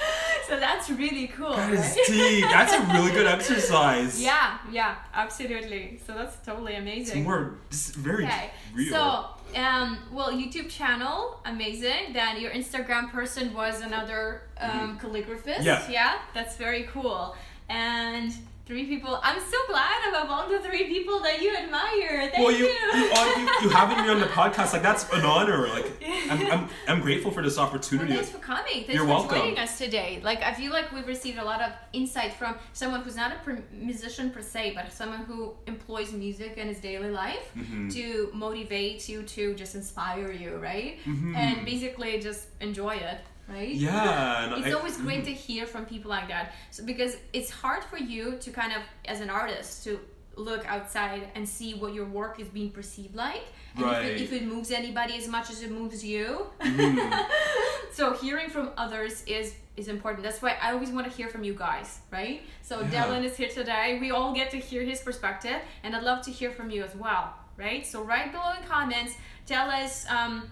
so 0.47 0.59
that's 0.59 0.89
really 0.89 1.27
cool. 1.27 1.55
That 1.55 1.73
is 1.73 1.79
right? 1.79 2.03
deep. 2.07 2.45
That's 2.49 2.73
a 2.73 2.81
really 2.93 3.11
good 3.11 3.27
exercise. 3.37 4.21
Yeah, 4.21 4.57
yeah, 4.71 4.95
absolutely. 5.13 5.99
So 6.05 6.13
that's 6.13 6.37
totally 6.45 6.73
It's 6.73 6.81
amazing. 6.81 7.23
more 7.23 7.55
it's 7.69 7.89
very 7.91 8.25
Okay, 8.25 8.49
real. 8.73 8.91
so 8.91 9.25
um, 9.59 9.99
well, 10.11 10.31
YouTube 10.31 10.69
channel, 10.69 11.39
amazing. 11.45 12.13
Then 12.13 12.39
your 12.41 12.51
Instagram 12.51 13.11
person 13.11 13.53
was 13.53 13.81
another 13.81 14.41
um, 14.59 14.99
calligraphist. 14.99 15.63
Yeah. 15.63 15.89
yeah, 15.89 16.13
that's 16.33 16.57
very 16.57 16.83
cool. 16.83 17.35
And 17.69 18.33
three 18.65 18.85
people. 18.85 19.19
I'm 19.21 19.39
so 19.39 19.57
glad 19.67 19.93
I'm 20.07 20.25
among 20.25 20.51
the 20.51 20.59
three 20.59 20.85
people 20.85 21.19
that 21.21 21.41
you 21.41 21.55
admire. 21.55 22.29
Thank 22.31 22.37
well, 22.39 22.51
you 22.51 22.65
you. 22.65 22.71
you, 22.99 23.11
are, 23.11 23.39
you 23.39 23.47
you 23.63 23.69
having 23.69 24.03
me 24.03 24.09
on 24.11 24.19
the 24.19 24.25
podcast 24.25 24.73
like 24.73 24.81
that's 24.81 25.03
an 25.13 25.21
honor. 25.21 25.67
Like 25.67 25.91
I'm 26.31 26.51
I'm, 26.51 26.69
I'm 26.87 27.01
grateful 27.01 27.31
for 27.31 27.43
this 27.43 27.57
Well, 27.57 27.67
opportunity. 27.67 28.13
thanks 28.15 28.29
for 28.29 28.39
coming. 28.39 28.73
Thanks 28.85 28.89
You're 28.93 29.03
for 29.03 29.09
welcome. 29.09 29.37
joining 29.37 29.59
us 29.59 29.77
today. 29.77 30.19
Like, 30.23 30.41
I 30.43 30.53
feel 30.53 30.71
like 30.71 30.91
we've 30.91 31.07
received 31.07 31.37
a 31.37 31.43
lot 31.45 31.61
of 31.61 31.71
insight 31.93 32.33
from 32.33 32.55
someone 32.73 33.01
who's 33.01 33.15
not 33.15 33.31
a 33.31 33.57
musician 33.71 34.31
per 34.31 34.41
se, 34.41 34.73
but 34.75 34.91
someone 34.91 35.19
who 35.25 35.53
employs 35.67 36.11
music 36.13 36.57
in 36.57 36.67
his 36.67 36.79
daily 36.79 37.09
life 37.11 37.43
Mm-hmm. 37.55 37.89
to 37.89 38.29
motivate 38.33 39.07
you, 39.09 39.23
to 39.23 39.53
just 39.55 39.75
inspire 39.75 40.31
you, 40.31 40.55
right? 40.57 40.97
Mhm. 41.05 41.35
And 41.35 41.65
basically 41.65 42.19
just 42.19 42.47
enjoy 42.61 42.95
it, 42.95 43.19
right? 43.47 43.73
yeah, 43.73 44.55
It's 44.57 44.67
I- 44.67 44.71
always 44.71 44.97
great 44.97 45.23
to 45.25 45.33
hear 45.33 45.65
from 45.65 45.85
people 45.85 46.09
like 46.09 46.27
that. 46.29 46.53
So 46.71 46.83
because 46.85 47.17
it's 47.33 47.49
hard 47.49 47.83
for 47.83 47.97
you 47.97 48.37
to 48.39 48.51
kind 48.51 48.71
of, 48.73 48.81
as 49.05 49.21
an 49.21 49.29
artist, 49.29 49.83
to 49.85 49.99
look 50.37 50.65
outside 50.67 51.29
and 51.35 51.47
see 51.47 51.73
what 51.75 51.93
your 51.93 52.05
work 52.05 52.39
is 52.41 52.47
being 52.49 52.69
perceived 52.69 53.15
like, 53.15 53.43
and 53.77 53.85
if, 53.85 54.03
it, 54.03 54.21
if 54.21 54.33
it 54.33 54.43
moves 54.45 54.69
anybody 54.71 55.15
as 55.17 55.27
much 55.27 55.49
as 55.49 55.61
it 55.61 55.71
moves 55.71 56.03
you. 56.03 56.47
Mhm. 56.61 57.25
so 57.93 58.13
hearing 58.13 58.49
from 58.49 58.71
others 58.77 59.23
is 59.27 59.53
is 59.77 59.87
important. 59.89 60.23
That's 60.23 60.41
why 60.41 60.55
I 60.61 60.71
always 60.71 60.89
want 60.89 61.05
to 61.09 61.13
hear 61.17 61.27
from 61.27 61.43
you 61.43 61.53
guys, 61.53 61.99
right? 62.11 62.41
So 62.61 62.79
Yeah. 62.79 63.03
Delon 63.05 63.23
is 63.25 63.35
here 63.35 63.49
today. 63.49 63.97
We 63.99 64.11
all 64.11 64.33
get 64.33 64.49
to 64.51 64.57
hear 64.57 64.83
his 64.83 65.01
perspective, 65.01 65.59
and 65.83 65.93
I'd 65.95 66.03
love 66.03 66.21
to 66.27 66.31
hear 66.31 66.49
from 66.51 66.69
you 66.69 66.81
as 66.83 66.95
well, 66.95 67.33
right? 67.57 67.85
So 67.85 68.01
write 68.01 68.31
below 68.31 68.51
in 68.59 68.63
comments. 68.67 69.13
Tell 69.45 69.69
us. 69.69 70.05
Um, 70.09 70.49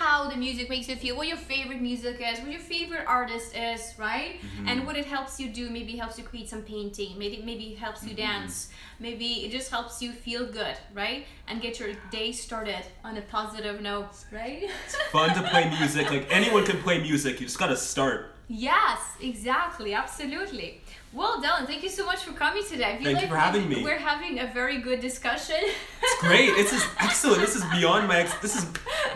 how 0.00 0.30
the 0.30 0.36
music 0.36 0.70
makes 0.70 0.88
you 0.88 0.96
feel, 0.96 1.14
what 1.14 1.28
your 1.28 1.36
favorite 1.36 1.80
music 1.82 2.16
is, 2.26 2.40
what 2.40 2.50
your 2.50 2.58
favorite 2.74 3.04
artist 3.06 3.54
is, 3.54 3.92
right? 3.98 4.40
Mm-hmm. 4.40 4.68
And 4.68 4.86
what 4.86 4.96
it 4.96 5.04
helps 5.04 5.38
you 5.38 5.48
do. 5.50 5.68
Maybe 5.68 5.92
helps 5.96 6.16
you 6.18 6.24
create 6.24 6.48
some 6.48 6.62
painting. 6.62 7.10
Maybe 7.18 7.42
maybe 7.50 7.66
helps 7.74 8.02
you 8.02 8.10
Mm-hmm. 8.10 8.26
dance. 8.40 8.70
Maybe 8.98 9.28
it 9.44 9.50
just 9.52 9.70
helps 9.70 10.00
you 10.02 10.10
feel 10.12 10.44
good, 10.60 10.76
right? 10.94 11.26
And 11.48 11.60
get 11.60 11.78
your 11.80 11.90
day 12.10 12.32
started 12.32 12.82
on 13.04 13.16
a 13.18 13.22
positive 13.36 13.80
note, 13.82 14.08
right? 14.32 14.62
It's 14.86 14.96
fun 15.12 15.28
to 15.38 15.42
play 15.50 15.64
music. 15.78 16.10
Like 16.10 16.26
anyone 16.30 16.64
can 16.64 16.78
play 16.86 16.98
music. 17.10 17.32
You 17.40 17.46
just 17.46 17.58
gotta 17.58 17.76
start. 17.76 18.20
Yes, 18.52 18.98
exactly, 19.20 19.94
absolutely. 19.94 20.80
Well, 21.12 21.40
Delon, 21.42 21.66
thank 21.66 21.82
you 21.84 21.88
so 21.88 22.04
much 22.04 22.20
for 22.26 22.32
coming 22.32 22.64
today. 22.64 22.84
I 22.92 22.96
feel 22.96 23.04
Thank 23.04 23.16
you 23.22 23.26
like 23.26 23.28
for 23.28 23.36
having 23.36 23.68
me. 23.68 23.82
We're 23.84 23.98
having 24.12 24.40
a 24.40 24.46
very 24.60 24.78
good 24.88 25.00
discussion. 25.00 25.60
It's 26.02 26.20
great. 26.20 26.50
This 26.56 26.72
is 26.72 26.84
excellent. 26.98 27.40
This 27.46 27.54
is 27.54 27.64
beyond 27.76 28.08
my. 28.08 28.18
Ex- 28.22 28.38
this 28.46 28.56
is 28.58 28.64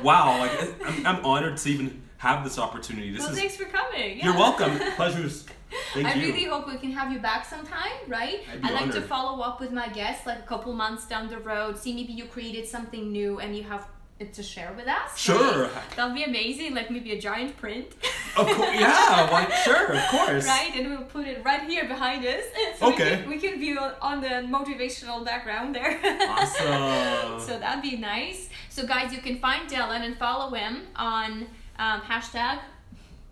wow. 0.03 0.39
Like 0.41 0.87
I'm, 0.87 1.07
I'm 1.07 1.25
honored 1.25 1.57
to 1.59 1.69
even 1.69 2.03
have 2.19 2.45
this 2.45 2.59
opportunity. 2.59 3.11
This 3.11 3.21
well, 3.21 3.31
is. 3.31 3.39
thanks 3.39 3.57
for 3.57 3.65
coming. 3.65 4.21
You're 4.21 4.35
welcome. 4.35 4.79
Pleasures. 4.97 5.45
Thank 5.93 6.07
I 6.07 6.15
you. 6.15 6.27
really 6.33 6.45
hope 6.45 6.67
we 6.69 6.77
can 6.77 6.93
have 6.93 7.13
you 7.13 7.19
back 7.19 7.45
sometime, 7.45 7.93
right? 8.07 8.41
I'd 8.51 8.63
be 8.63 8.69
I 8.69 8.73
like 8.73 8.93
to 8.93 9.01
follow 9.01 9.43
up 9.43 9.61
with 9.61 9.73
my 9.73 9.89
guests 9.89 10.27
like 10.27 10.39
a 10.39 10.43
couple 10.43 10.73
months 10.73 11.07
down 11.07 11.29
the 11.29 11.39
road. 11.39 11.77
See, 11.77 11.93
maybe 11.95 12.13
you 12.13 12.27
created 12.27 12.67
something 12.67 13.11
new 13.11 13.41
and 13.41 13.57
you 13.57 13.65
have 13.65 13.81
it 13.83 13.94
to 14.33 14.42
share 14.42 14.72
with 14.77 14.87
us. 14.87 15.18
Sure. 15.18 15.62
right? 15.64 15.70
That'll 15.96 16.14
be 16.14 16.22
amazing. 16.22 16.74
Like 16.74 16.90
maybe 16.90 17.12
a 17.12 17.20
giant 17.20 17.57
print. 17.57 17.88
Of 18.37 18.46
course. 18.46 18.70
Yeah. 18.81 19.31
Why? 19.33 19.50
Sure. 19.64 19.92
Of 19.92 20.09
course. 20.09 20.46
right, 20.46 20.70
and 20.77 20.88
we'll 20.88 21.03
put 21.03 21.27
it 21.27 21.44
right 21.44 21.62
here 21.68 21.87
behind 21.87 22.24
us. 22.24 22.44
So 22.79 22.88
we 22.88 22.94
Okay. 22.94 23.16
can, 23.20 23.29
we 23.29 23.38
can 23.38 23.59
view 23.59 23.79
on 24.00 24.20
the 24.20 24.29
motivational 24.57 25.24
background 25.24 25.74
there. 25.74 26.00
Awesome. 26.29 27.40
so 27.46 27.59
that'd 27.59 27.83
be 27.83 27.96
nice. 27.96 28.48
So 28.70 28.87
guys, 28.87 29.12
you 29.12 29.20
can 29.20 29.38
find 29.38 29.68
Delon 29.68 30.03
and 30.05 30.16
follow 30.16 30.55
him 30.55 30.83
on 30.96 31.46
um, 31.79 32.00
hashtag 32.03 32.61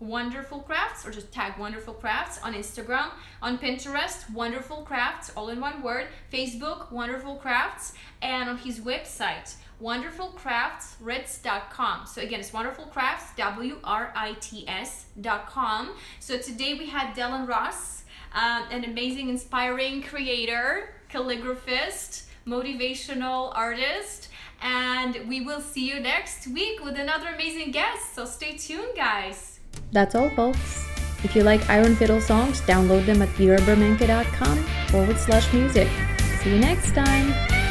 wanderful 0.07 0.59
crafts 0.59 1.05
or 1.05 1.11
just 1.11 1.31
tag 1.31 1.57
wanderful 1.57 1.93
crafts 1.93 2.39
on 2.43 2.53
instagram. 2.53 3.09
On 3.41 3.57
pinterest 3.57 4.29
wanderful 4.31 4.83
crafts 4.83 5.31
all 5.35 5.49
in 5.49 5.59
one 5.59 5.81
word. 5.81 6.07
Facebook 6.31 6.91
wanderful 6.91 7.35
crafts. 7.35 7.93
And 8.21 8.47
on 8.49 8.57
his 8.57 8.79
website 8.79 9.55
wanderfulcraftswrits.com 9.81 12.05
so 12.05 12.21
again 12.21 12.39
it's 12.39 12.53
wanderful 12.53 12.85
crafts 12.85 13.33
w-r-i-t-s 13.35 15.05
dot 15.19 15.51
so 16.19 16.37
today 16.37 16.75
we 16.75 16.85
had 16.85 17.15
delon 17.15 17.47
ross 17.47 18.03
um, 18.33 18.65
an 18.71 18.85
amazing 18.85 19.29
inspiring 19.29 20.03
creator 20.03 20.93
calligraphist 21.09 22.27
motivational 22.47 23.51
artist. 23.55 24.29
And 24.61 25.27
we 25.27 25.41
will 25.41 25.61
see 25.61 25.87
you 25.87 25.99
next 25.99 26.47
week 26.47 26.83
with 26.83 26.97
another 26.97 27.27
amazing 27.27 27.71
guest. 27.71 28.15
So 28.15 28.25
stay 28.25 28.57
tuned 28.57 28.95
guys 28.95 29.52
That's 29.91 30.15
all, 30.15 30.29
folks. 30.31 30.85
If 31.23 31.35
you 31.35 31.43
like 31.43 31.69
Iron 31.69 31.95
Fiddle 31.95 32.19
songs, 32.19 32.61
download 32.61 33.05
them 33.05 33.21
at 33.21 33.29
viraburmenko.com 33.29 34.57
forward 34.89 35.17
slash 35.17 35.51
music. 35.53 35.87
See 36.41 36.51
you 36.51 36.59
next 36.59 36.93
time. 36.93 37.62